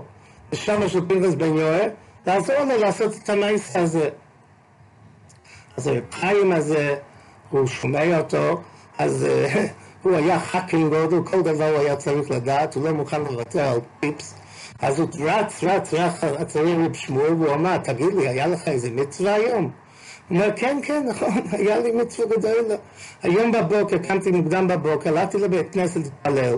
נשמה 0.52 0.88
של 0.88 1.08
פינקס 1.08 1.34
בן 1.34 1.56
יואל, 1.56 1.88
לעזור 2.26 2.56
לו 2.58 2.80
לעשות 2.80 3.14
את 3.22 3.30
המייס 3.30 3.76
הזה. 3.76 4.08
אז 5.76 5.90
החיים 6.12 6.52
הזה, 6.52 6.94
הוא 7.50 7.66
שומע 7.66 8.18
אותו, 8.18 8.60
אז 8.98 9.26
הוא 10.02 10.16
היה 10.16 10.40
חאקינג 10.40 10.92
גודל, 10.92 11.22
כל 11.24 11.42
דבר 11.42 11.68
הוא 11.68 11.78
היה 11.78 11.96
צריך 11.96 12.30
לדעת, 12.30 12.74
הוא 12.74 12.84
לא 12.84 12.92
מוכן 12.92 13.20
לוותר 13.20 13.68
על 13.68 13.80
פיפס. 14.00 14.34
אז 14.80 15.00
הוא 15.00 15.08
רץ, 15.20 15.64
רץ, 15.64 15.94
רץ, 15.94 16.24
הצעיר 16.24 16.78
רב 16.84 16.94
שמואל, 16.94 17.32
והוא 17.32 17.54
אמר, 17.54 17.78
תגיד 17.78 18.14
לי, 18.14 18.28
היה 18.28 18.46
לך 18.46 18.68
איזה 18.68 18.90
מצווה 18.90 19.34
היום? 19.34 19.70
הוא 20.28 20.38
אומר, 20.38 20.48
כן, 20.56 20.78
כן, 20.82 21.06
נכון, 21.08 21.42
היה 21.58 21.78
לי 21.78 21.92
מצווה 21.92 22.36
גדולה. 22.36 22.76
היום 23.22 23.52
בבוקר, 23.52 23.98
קמתי 23.98 24.30
מוקדם 24.30 24.68
בבוקר, 24.68 25.10
הלכתי 25.18 25.38
לבית 25.38 25.72
כנסת 25.72 26.00
להתפלל. 26.00 26.56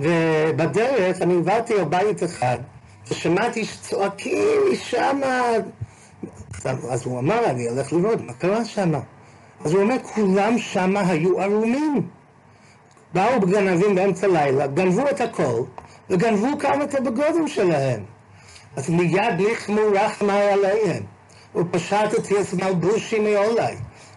ובדרך 0.00 1.22
אני 1.22 1.34
עברתי 1.34 1.74
על 1.74 1.84
אחד, 2.24 2.58
ושמעתי 3.10 3.64
שצועקים 3.64 4.60
משם. 4.72 5.20
אז 6.64 7.04
הוא 7.04 7.18
אמר, 7.18 7.44
אני 7.44 7.68
הולך 7.68 7.92
לראות 7.92 8.20
מה 8.20 8.32
קרה 8.32 8.64
שם. 8.64 8.92
אז 9.64 9.72
הוא 9.72 9.82
אומר, 9.82 9.96
כולם 10.14 10.58
שם 10.58 10.96
היו 10.96 11.40
ערומים. 11.40 12.08
באו 13.14 13.40
גנבים 13.40 13.94
באמצע 13.94 14.26
הלילה, 14.26 14.66
גנבו 14.66 15.08
את 15.10 15.20
הכל, 15.20 15.62
וגנבו 16.10 16.58
גם 16.58 16.82
את 16.82 16.94
הבגודים 16.94 17.48
שלהם. 17.48 18.04
אז 18.76 18.90
מיד 18.90 19.40
נחמו 19.52 19.80
רחמה 19.94 20.38
עליהם, 20.38 21.02
ופשטתי 21.54 22.40
את 22.40 22.54
מלבושי 22.54 23.18
מעולי, 23.18 23.76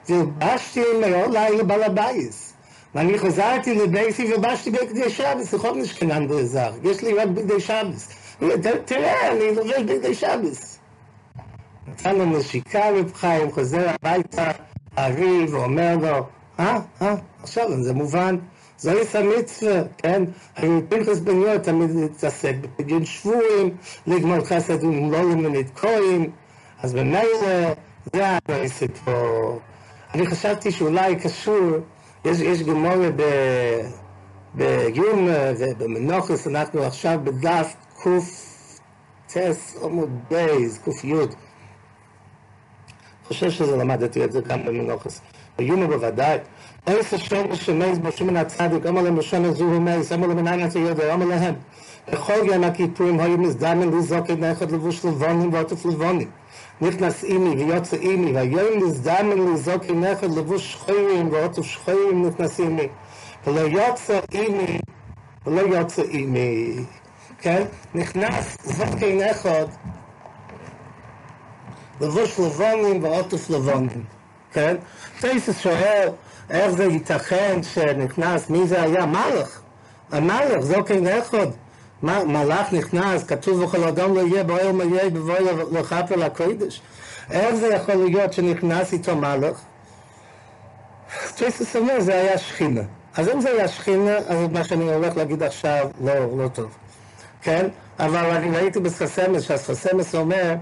והלבשתי 0.09 0.83
מעולי 1.01 1.57
לבעל 1.57 1.83
הבייס. 1.83 2.48
ואני 2.95 3.19
חזרתי 3.19 3.75
לביתי 3.75 4.33
ובשתי 4.33 4.71
בגדי 4.71 5.09
שבס, 5.09 5.53
לכל 5.53 5.75
נשכנן 5.75 6.27
בעזר, 6.27 6.71
יש 6.83 7.01
לי 7.01 7.13
רק 7.13 7.27
בגדי 7.27 7.59
שבס. 7.59 8.09
תראה, 8.85 9.31
אני 9.31 9.55
לובש 9.55 9.81
בגדי 9.81 10.13
שבס. 10.13 10.79
נתן 11.87 12.15
לו 12.15 12.25
נשיקה 12.25 12.89
רב 12.89 13.13
חיים, 13.13 13.51
חוזר 13.51 13.89
הביתה, 13.89 14.51
הארי, 14.97 15.45
ואומר 15.51 15.95
לו, 16.01 16.25
אה, 16.59 16.79
אה, 17.01 17.15
עכשיו 17.43 17.83
זה 17.83 17.93
מובן. 17.93 18.37
זוהי 18.79 19.05
המצווה, 19.13 19.81
כן? 19.97 20.23
פנחס 20.89 21.19
בן 21.19 21.35
יואל 21.35 21.57
תמיד 21.57 21.89
התעסק 22.05 22.55
בפגין 22.61 23.05
שבויים, 23.05 23.75
לגמול 24.07 24.45
חסד 24.45 24.83
למנית 24.83 25.67
כהן, 25.75 26.29
אז 26.83 26.93
במילא 26.93 27.73
זה 28.13 28.19
היה 28.19 28.67
סיפור. 28.67 29.59
אני 30.13 30.27
חשבתי 30.27 30.71
שאולי 30.71 31.15
קשור 31.15 31.77
יש, 32.25 32.39
יש 32.39 32.63
גמורה 32.63 33.09
ביומא 34.53 35.27
ובמנחות, 35.59 36.47
אנחנו 36.47 36.83
עכשיו 36.83 37.19
בדף 37.23 37.75
קט 38.03 39.39
עמוד 39.83 40.09
ב', 40.29 40.79
קי. 40.83 41.13
חושב 43.27 43.51
שזה 43.51 43.77
למדתי 43.77 44.23
את 44.23 44.31
זה 44.31 44.41
גם 44.41 44.65
במנחות. 44.65 45.21
ביומא 45.57 45.87
בוודאי. 45.87 46.37
אותה 46.85 47.17
שנה 47.17 47.55
שמת 47.55 47.99
בו 47.99 48.11
שמעון 48.11 48.37
הצדיק, 48.37 48.85
אמר 48.85 49.01
להם 49.01 49.15
בשנה 49.15 49.53
זו 49.53 49.65
מת, 49.65 50.13
אמרו 50.13 50.27
לו 50.27 50.47
מניין 50.47 50.67
אתה 50.67 50.79
יודע, 50.79 51.13
אמר 51.13 51.25
להם, 51.25 51.53
בכל 52.11 52.33
יום 52.45 52.63
הכיפורים 52.63 53.19
היה 53.19 53.37
מזדמן 53.37 53.89
לי 53.89 54.29
זקן 54.29 54.39
אחד 54.39 54.71
לבוש 54.71 55.05
לבנים 55.05 55.53
ועטוף 55.53 55.85
לבנים. 55.85 56.29
נכנס 56.81 57.23
עמי 57.23 57.63
ויוצא 57.63 57.97
עמי, 57.97 58.31
והיום 58.31 58.83
נזדמן 58.83 59.53
לי 59.53 59.83
זקן 59.83 60.03
אחד 60.03 60.37
לבוש 60.37 60.73
שחורים 60.73 61.29
ועטוף 61.31 61.61
שחורים 61.61 62.27
נכנס 62.27 62.59
עמי, 62.59 62.87
ולא 63.47 63.59
יוצא 63.59 64.19
אימי, 64.33 64.79
ולא 65.45 65.61
יוצא 65.61 66.01
אימי, 66.01 66.75
כן? 67.41 67.63
נכנס 67.95 68.57
זוק 68.63 69.01
עם 69.01 69.17
נכד 69.17 69.65
לבוש 72.01 72.39
לבונים 72.39 73.03
ועוטף 73.03 73.49
לבונים, 73.49 74.03
כן? 74.53 74.75
טייסס 75.21 75.59
שואל 75.59 76.09
איך 76.49 76.71
זה 76.71 76.83
ייתכן 76.83 77.63
שנכנס, 77.63 78.49
מי 78.49 78.67
זה 78.67 78.81
היה? 78.81 79.05
מלך, 79.05 79.61
המלך, 80.11 80.59
זוק 80.59 80.91
עם 80.91 81.03
נכד 81.03 81.47
מלאך 82.03 82.73
נכנס, 82.73 83.23
כתוב 83.23 83.61
וכל 83.61 83.83
אדם 83.83 84.15
לא 84.15 84.21
יהיה 84.21 84.43
באוהל 84.43 84.81
יהיה 84.81 85.09
בבואי 85.09 85.43
לכפר 85.71 86.15
לקודש. 86.15 86.81
איך 87.31 87.55
זה 87.55 87.67
יכול 87.67 87.95
להיות 87.95 88.33
שנכנס 88.33 88.93
איתו 88.93 89.15
מלאך? 89.15 89.61
טריסס 91.35 91.75
אומר, 91.75 91.99
זה 91.99 92.13
היה 92.13 92.37
שכינה. 92.37 92.81
אז 93.15 93.29
אם 93.29 93.41
זה 93.41 93.49
היה 93.49 93.67
שכינה, 93.67 94.17
אז 94.17 94.37
מה 94.51 94.63
שאני 94.63 94.93
הולך 94.93 95.17
להגיד 95.17 95.43
עכשיו 95.43 95.89
לא, 96.03 96.13
לא 96.37 96.47
טוב. 96.47 96.77
כן? 97.41 97.67
אבל 97.99 98.25
אני 98.25 98.57
ראיתי 98.57 98.79
בשפת 98.79 99.15
אמת, 99.15 99.43
שהשפת 99.43 99.94
אמת 99.94 100.15
אומר 100.15 100.55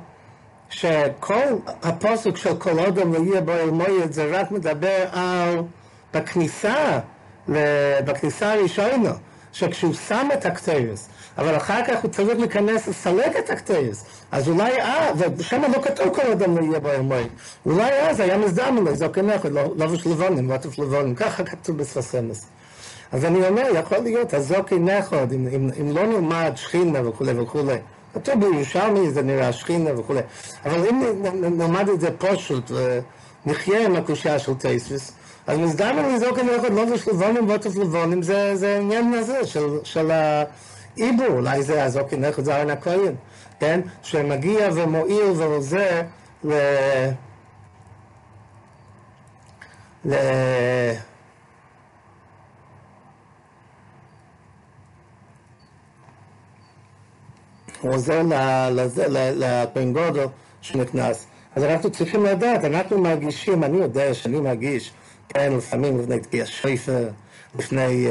שכל 0.70 1.46
הפסוק 1.84 2.38
של 2.38 2.58
כל 2.58 2.80
אדם 2.80 3.14
לא 3.14 3.20
יהיה 3.20 3.42
באוהל 3.42 3.70
מועד 3.70 4.12
זה 4.12 4.40
רק 4.40 4.52
מדבר 4.52 5.06
על 5.12 5.62
בכניסה, 6.14 7.00
בכניסה 8.06 8.54
הראשונה. 8.54 9.12
שכשהוא 9.58 9.94
שם 9.94 10.28
את 10.34 10.46
הקטורת, 10.46 11.10
אבל 11.38 11.58
אחר 11.58 11.86
כך 11.88 12.02
הוא 12.02 12.12
צריך 12.12 12.40
להיכנס 12.40 12.88
לסלק 12.88 13.38
את 13.40 13.50
הקטורת, 13.50 14.06
אז 14.32 14.50
אולי 14.50 14.82
אה, 14.82 15.12
ושם 15.38 15.62
לא 15.62 15.82
כתוב 15.82 16.16
כל 16.16 16.32
אדם 16.32 16.58
לא 16.58 16.64
יהיה 16.64 16.80
בו 16.80 16.90
יומיים, 16.90 17.28
אולי 17.66 17.92
אז 17.92 18.20
היה 18.20 18.38
מזדמן 18.38 18.84
לו, 18.84 18.96
זוקן 18.96 19.30
אחד, 19.30 19.52
לבוש 19.52 20.08
לבונים, 20.08 20.50
ועטוף 20.50 20.80
לבונים, 20.80 21.16
ככה 21.16 21.44
כתוב 21.44 21.78
בספסמס. 21.78 22.46
אז 23.12 23.26
אני 23.26 23.48
אומר, 23.48 23.64
יכול 23.74 23.98
להיות, 23.98 24.34
הזוקי 24.34 24.80
נכוד, 24.80 25.32
אם, 25.32 25.48
אם, 25.48 25.70
אם 25.82 25.96
לא 25.96 26.06
נלמד 26.06 26.52
שכינה 26.56 27.10
וכולי 27.10 27.40
וכולי, 27.40 27.78
כתוב 28.14 28.40
בירושלמי 28.40 29.12
זה 29.12 29.22
נראה 29.22 29.54
שכינה 29.54 30.00
וכולי, 30.00 30.20
אבל 30.66 30.88
אם 30.90 31.04
נלמד 31.58 31.90
את 31.90 32.00
זה 32.00 32.10
פשוט, 32.18 32.72
נחיה 33.46 33.86
עם 33.86 33.96
הקושייה 33.96 34.40
של 34.40 34.54
טייסוויס, 34.54 35.12
אז 35.48 35.58
מזדמן 35.58 36.16
לזעוק 36.16 36.40
עם 36.40 36.48
אחד 36.60 36.74
לא 36.74 36.86
זה 36.86 36.96
לבונים 37.12 37.50
ועוטף 37.50 37.76
לבונים, 37.76 38.22
זה, 38.22 38.56
זה 38.56 38.78
עניין 38.78 39.14
הזה 39.14 39.46
של, 39.46 39.80
של 39.84 40.12
העיבור, 41.00 41.28
אולי 41.28 41.64
זה 41.64 41.86
אחד 41.86 42.44
זה 42.44 42.56
ארן 42.56 42.70
הכהן, 42.70 43.14
כן? 43.60 43.82
שמגיע 44.04 44.70
ומועיל 44.74 45.32
ועוזר 45.38 46.02
ל... 46.44 46.54
ל... 50.06 50.14
הוא 57.82 57.94
עוזר 57.94 58.22
לבן 59.36 59.94
גודל 59.94 60.26
שנכנס. 60.62 61.28
אז 61.56 61.64
אנחנו 61.64 61.90
צריכים 61.90 62.26
לדעת, 62.26 62.66
אנחנו 62.66 63.02
מרגישים, 63.02 63.64
אני 63.64 63.78
יודע 63.78 64.14
שאני 64.14 64.40
מרגיש, 64.40 64.92
כן, 65.30 65.54
לפעמים 65.58 66.00
לפני 66.00 66.20
תקיע 66.20 66.46
שויפר, 66.46 67.10
לפני 67.60 68.08
uh, 68.08 68.10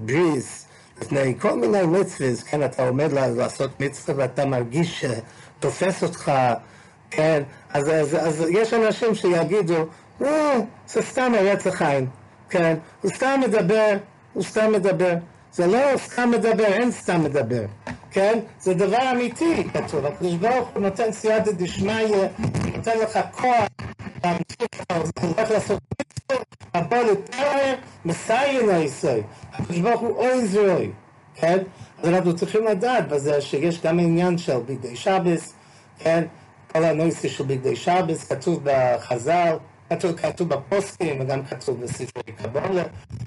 בריס, 0.00 0.66
לפני 1.02 1.34
כל 1.38 1.60
מיני 1.60 1.82
מצווה, 1.82 2.28
כן, 2.50 2.62
אתה 2.64 2.88
עומד 2.88 3.12
לעשות 3.12 3.80
מצווה 3.80 4.14
ואתה 4.18 4.46
מרגיש 4.46 5.04
שתופס 5.04 6.02
אותך, 6.02 6.32
כן, 7.10 7.42
אז, 7.72 7.88
אז, 7.88 8.14
אז 8.14 8.44
יש 8.50 8.74
אנשים 8.74 9.14
שיגידו, 9.14 9.86
אה, 10.22 10.60
זה 10.88 11.02
סתם 11.02 11.32
הרצח 11.38 11.82
עין, 11.82 12.06
כן, 12.50 12.76
הוא 13.02 13.10
סתם 13.10 13.40
מדבר, 13.44 13.96
הוא 14.32 14.42
סתם 14.42 14.72
מדבר. 14.72 15.14
זה 15.54 15.66
לא 15.66 15.78
סתם 15.96 16.30
מדבר, 16.30 16.64
אין 16.64 16.92
סתם 16.92 17.24
מדבר, 17.24 17.64
כן? 18.10 18.38
זה 18.60 18.74
דבר 18.74 19.10
אמיתי, 19.12 19.64
כתוב. 19.74 20.06
הקדוש 20.06 20.34
ברוך 20.34 20.68
הוא 20.68 20.82
נותן 20.82 21.12
סייעתא 21.12 21.50
דשמיא, 21.52 22.06
נותן 22.76 22.98
לך 22.98 23.18
כוח, 23.32 23.66
הולך 25.20 25.50
לעשות 25.50 25.80
מצוות, 26.00 26.56
הבא 26.74 26.96
לתאר, 26.96 27.74
מסיין 28.04 28.68
היסוי. 28.68 29.22
הקדוש 29.52 29.78
ברוך 29.78 30.00
הוא 30.00 30.16
אוי 30.16 30.46
זרוי, 30.46 30.90
כן? 31.34 31.58
אז 32.02 32.08
אנחנו 32.08 32.36
צריכים 32.36 32.64
לדעת 32.64 33.08
בזה 33.08 33.40
שיש 33.40 33.82
גם 33.82 33.98
עניין 33.98 34.38
של 34.38 34.58
בגדי 34.58 34.96
שבס, 34.96 35.54
כן? 35.98 36.24
כל 36.72 36.84
הנושא 36.84 37.28
של 37.28 37.44
בגדי 37.44 37.76
שבס 37.76 38.24
כתוב 38.32 38.60
בחז"ל. 38.64 39.56
כתוב, 39.90 40.12
כתוב 40.16 40.48
בפוסטים 40.48 41.20
וגם 41.20 41.44
כתוב 41.44 41.80
בספרי 41.80 42.32
קבולה, 42.42 42.82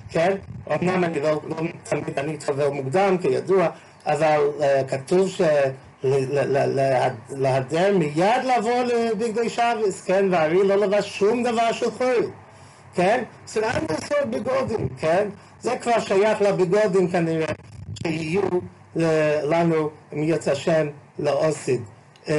כן? 0.10 0.38
אמנם 0.72 1.04
אני 1.04 1.20
לא, 1.20 1.42
לא 1.48 1.56
תמיד 1.84 2.20
אני 2.20 2.40
חבר 2.40 2.72
מוקדם, 2.72 3.18
כידוע, 3.22 3.70
אבל 4.06 4.40
uh, 4.60 4.64
כתוב 4.88 5.30
שלהדר 6.02 7.98
מיד 7.98 8.44
לבוא 8.58 8.84
לבגדי 8.84 9.50
שבס, 9.50 10.02
כן? 10.06 10.26
והארי 10.32 10.68
לא 10.68 10.76
לבש 10.76 11.20
שום 11.20 11.44
דבר 11.44 11.72
של 11.72 11.92
חול, 11.92 12.32
כן? 12.94 13.24
זה 13.48 13.68
רק 13.68 13.92
לעשות 13.92 14.30
בגודים, 14.30 14.90
כן? 14.98 15.30
זה 15.60 15.78
כבר 15.82 16.00
שייך 16.00 16.42
לבגודים 16.42 17.12
כנראה, 17.12 17.54
שיהיו 18.04 18.42
לנו, 19.44 19.90
אם 20.14 20.24
יוצא 20.24 20.52
השם, 20.52 20.88
לאוסיד. 21.20 21.82
Uh, 22.26 22.30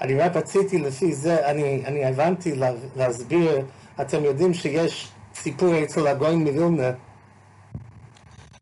אני 0.00 0.14
רק 0.14 0.36
רציתי 0.36 0.78
לפי 0.78 1.14
זה, 1.14 1.46
אני, 1.46 1.82
אני 1.86 2.04
הבנתי 2.04 2.54
לה, 2.54 2.70
להסביר, 2.96 3.66
אתם 4.00 4.24
יודעים 4.24 4.54
שיש 4.54 5.08
סיפור 5.34 5.82
אצל 5.82 6.06
הגויים 6.06 6.38
מווילנה, 6.38 6.90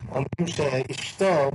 אומרים 0.09 0.47
שאשתו 0.47 1.51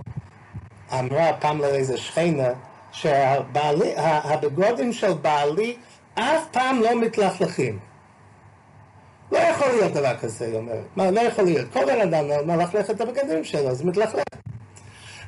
אמרה 0.99 1.33
פעם 1.39 1.59
לאיזה 1.59 1.97
שכנה, 1.97 2.49
שהבגודים 2.91 4.93
של 4.93 5.13
בעלי 5.13 5.75
אף 6.15 6.45
פעם 6.51 6.81
לא 6.81 7.01
מתלכלכים. 7.01 7.79
לא 9.31 9.37
יכול 9.37 9.67
להיות 9.67 9.93
דבר 9.93 10.17
כזה, 10.17 10.45
היא 10.45 10.55
אומרת. 10.55 10.85
מה, 10.95 11.11
לא 11.11 11.19
יכול 11.19 11.45
להיות. 11.45 11.73
כל 11.73 11.85
בן 11.85 12.01
אדם 12.01 12.47
מלכלך 12.47 12.89
את 12.89 13.01
הבגדים 13.01 13.43
שלו, 13.43 13.69
אז 13.69 13.83
מתלכלך. 13.83 14.23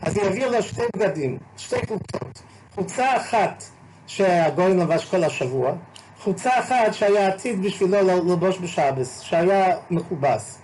אז 0.02 0.18
היא 0.18 0.26
הביאה 0.26 0.50
לו 0.50 0.64
שתי 0.64 0.82
בגדים, 0.96 1.38
שתי 1.58 1.82
קבוצות. 1.82 2.42
קבוצה 2.74 3.18
אחת 3.18 3.64
שהגוי 4.08 4.74
לבש 4.74 5.06
כל 5.06 5.24
השבוע, 5.24 5.74
חולצה 6.20 6.60
אחת 6.60 6.94
שהיה 6.94 7.28
עתיד 7.28 7.62
בשבילו 7.62 8.02
ללבוש 8.02 8.60
בשבס, 8.60 9.22
שהיה 9.22 9.78
מכובס. 9.90 10.60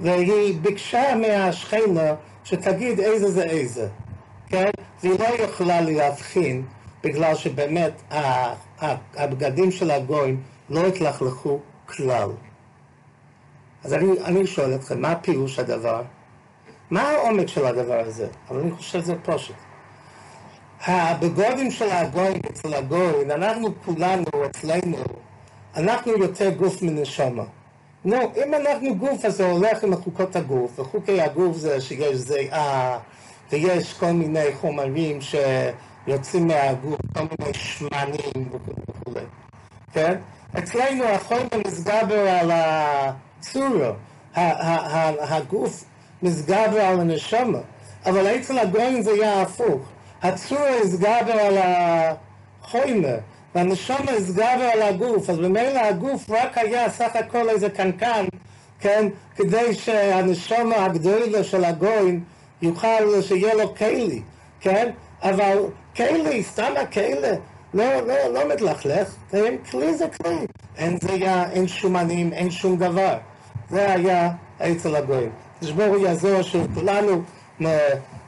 והיא 0.00 0.60
ביקשה 0.60 1.14
מהשכנה 1.14 2.14
שתגיד 2.44 3.00
איזה 3.00 3.30
זה 3.30 3.42
איזה, 3.42 3.88
כן? 4.48 4.70
והיא 5.02 5.18
לא 5.18 5.24
יכולה 5.24 5.80
להבחין 5.80 6.64
בגלל 7.04 7.34
שבאמת 7.34 8.02
הבגדים 9.16 9.70
של 9.70 9.90
הגויים 9.90 10.42
לא 10.70 10.86
התלכלכו 10.86 11.58
כלל. 11.86 12.30
אז 13.84 13.94
אני, 13.94 14.20
אני 14.24 14.46
שואל 14.46 14.74
אתכם, 14.74 15.00
מה 15.02 15.16
פירוש 15.16 15.58
הדבר? 15.58 16.02
מה 16.90 17.02
העומק 17.02 17.48
של 17.48 17.66
הדבר 17.66 18.00
הזה? 18.06 18.26
אבל 18.50 18.60
אני 18.60 18.70
חושב 18.70 19.00
שזה 19.00 19.14
פשוט. 19.22 19.56
הבגודים 20.86 21.70
של 21.70 21.90
הגויים 21.90 22.40
אצל 22.50 22.74
הגויים, 22.74 23.30
אנחנו 23.30 23.68
כולנו 23.84 24.24
אצלנו, 24.46 24.96
אנחנו 25.76 26.12
יותר 26.12 26.50
גוף 26.50 26.82
מנשמה. 26.82 27.44
נו, 28.04 28.16
אם 28.16 28.54
אנחנו 28.54 28.94
גוף, 28.94 29.24
אז 29.24 29.36
זה 29.36 29.50
הולך 29.50 29.84
עם 29.84 29.96
חוקות 29.96 30.36
הגוף, 30.36 30.78
וחוקי 30.78 31.20
הגוף 31.20 31.56
זה 31.56 31.80
שיש 31.80 32.16
זיעה, 32.16 32.98
ויש 33.52 33.92
כל 33.92 34.12
מיני 34.12 34.54
חומרים 34.60 35.18
שיוצאים 35.20 36.46
מהגוף, 36.46 37.00
כל 37.14 37.20
מיני 37.20 37.54
שמנים 37.54 38.48
וכו', 38.48 39.20
כן? 39.92 40.14
אצלנו 40.58 41.04
החומר 41.04 41.48
מסגבר 41.66 42.28
על 42.28 42.50
הצורה, 42.52 43.90
הגוף 45.20 45.84
מסגבר 46.22 46.80
על 46.80 47.00
הנשמה, 47.00 47.58
אבל 48.06 48.26
אצל 48.26 48.58
הגויים 48.58 49.02
זה 49.02 49.10
יהיה 49.10 49.42
הפוך. 49.42 49.88
הצורה 50.22 50.76
הסגבר 50.84 51.32
על 51.32 51.58
החומר, 51.58 53.16
והנשמה 53.54 54.10
הסגבר 54.10 54.70
על 54.72 54.82
הגוף, 54.82 55.30
אז 55.30 55.38
במילא 55.38 55.80
הגוף 55.80 56.30
רק 56.30 56.58
היה 56.58 56.90
סך 56.90 57.16
הכל 57.16 57.48
איזה 57.48 57.70
קנקן, 57.70 58.24
כן, 58.80 59.08
כדי 59.36 59.74
שהנשמה 59.74 60.84
הגדולה 60.84 61.44
של 61.44 61.64
הגויים 61.64 62.24
יוכל 62.64 63.22
שיהיה 63.22 63.54
לו 63.54 63.74
כלי, 63.74 64.22
כן, 64.60 64.90
אבל 65.22 65.58
כלי, 65.96 66.42
סתם 66.42 66.72
הכלי, 66.76 67.28
לא, 67.74 67.84
לא, 68.06 68.14
לא 68.32 68.48
מתלכלך, 68.54 69.14
כן? 69.30 69.54
כלי 69.70 69.94
זה 69.94 70.06
כלי, 70.08 70.46
אין 70.76 70.98
זיה, 71.02 71.50
אין 71.50 71.68
שומנים, 71.68 72.32
אין 72.32 72.50
שום 72.50 72.76
דבר, 72.76 73.16
זה 73.70 73.92
היה 73.92 74.30
אצל 74.60 74.96
הגויים. 74.96 75.30
תשבור 75.60 75.96
יעזור 75.96 76.42
שכולנו 76.42 77.22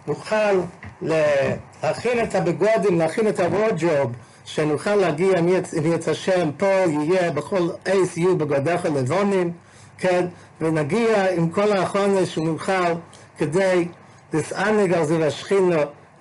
נוכל 0.07 0.61
להכין 1.03 2.23
את 2.23 2.35
הבגודים, 2.35 2.99
להכין 2.99 3.29
את 3.29 3.41
הוודג'וב, 3.41 4.13
שנוכל 4.45 4.95
להגיע, 4.95 5.39
אם 5.39 5.49
יצא 5.85 6.11
השם, 6.11 6.51
פה 6.57 6.67
יהיה 6.67 7.31
בכל 7.31 7.69
עץ 7.85 8.17
יהיו 8.17 8.39
בגדיך 8.39 8.85
לבונים, 8.85 9.53
כן, 9.99 10.27
ונגיע 10.61 11.31
עם 11.31 11.51
כל 11.51 11.77
החונש 11.77 12.35
שנוכל 12.35 12.93
כדי 13.39 13.89
לסענג 14.33 14.93
על 14.93 15.05
זה 15.05 15.19
והשכינו 15.19 15.71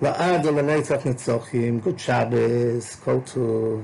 לעד 0.02 0.46
ולנצח 0.46 1.06
נצוחים. 1.06 1.80
גוד 1.80 1.98
שבס, 1.98 2.96
כל 3.04 3.16
טוב. 3.34 3.80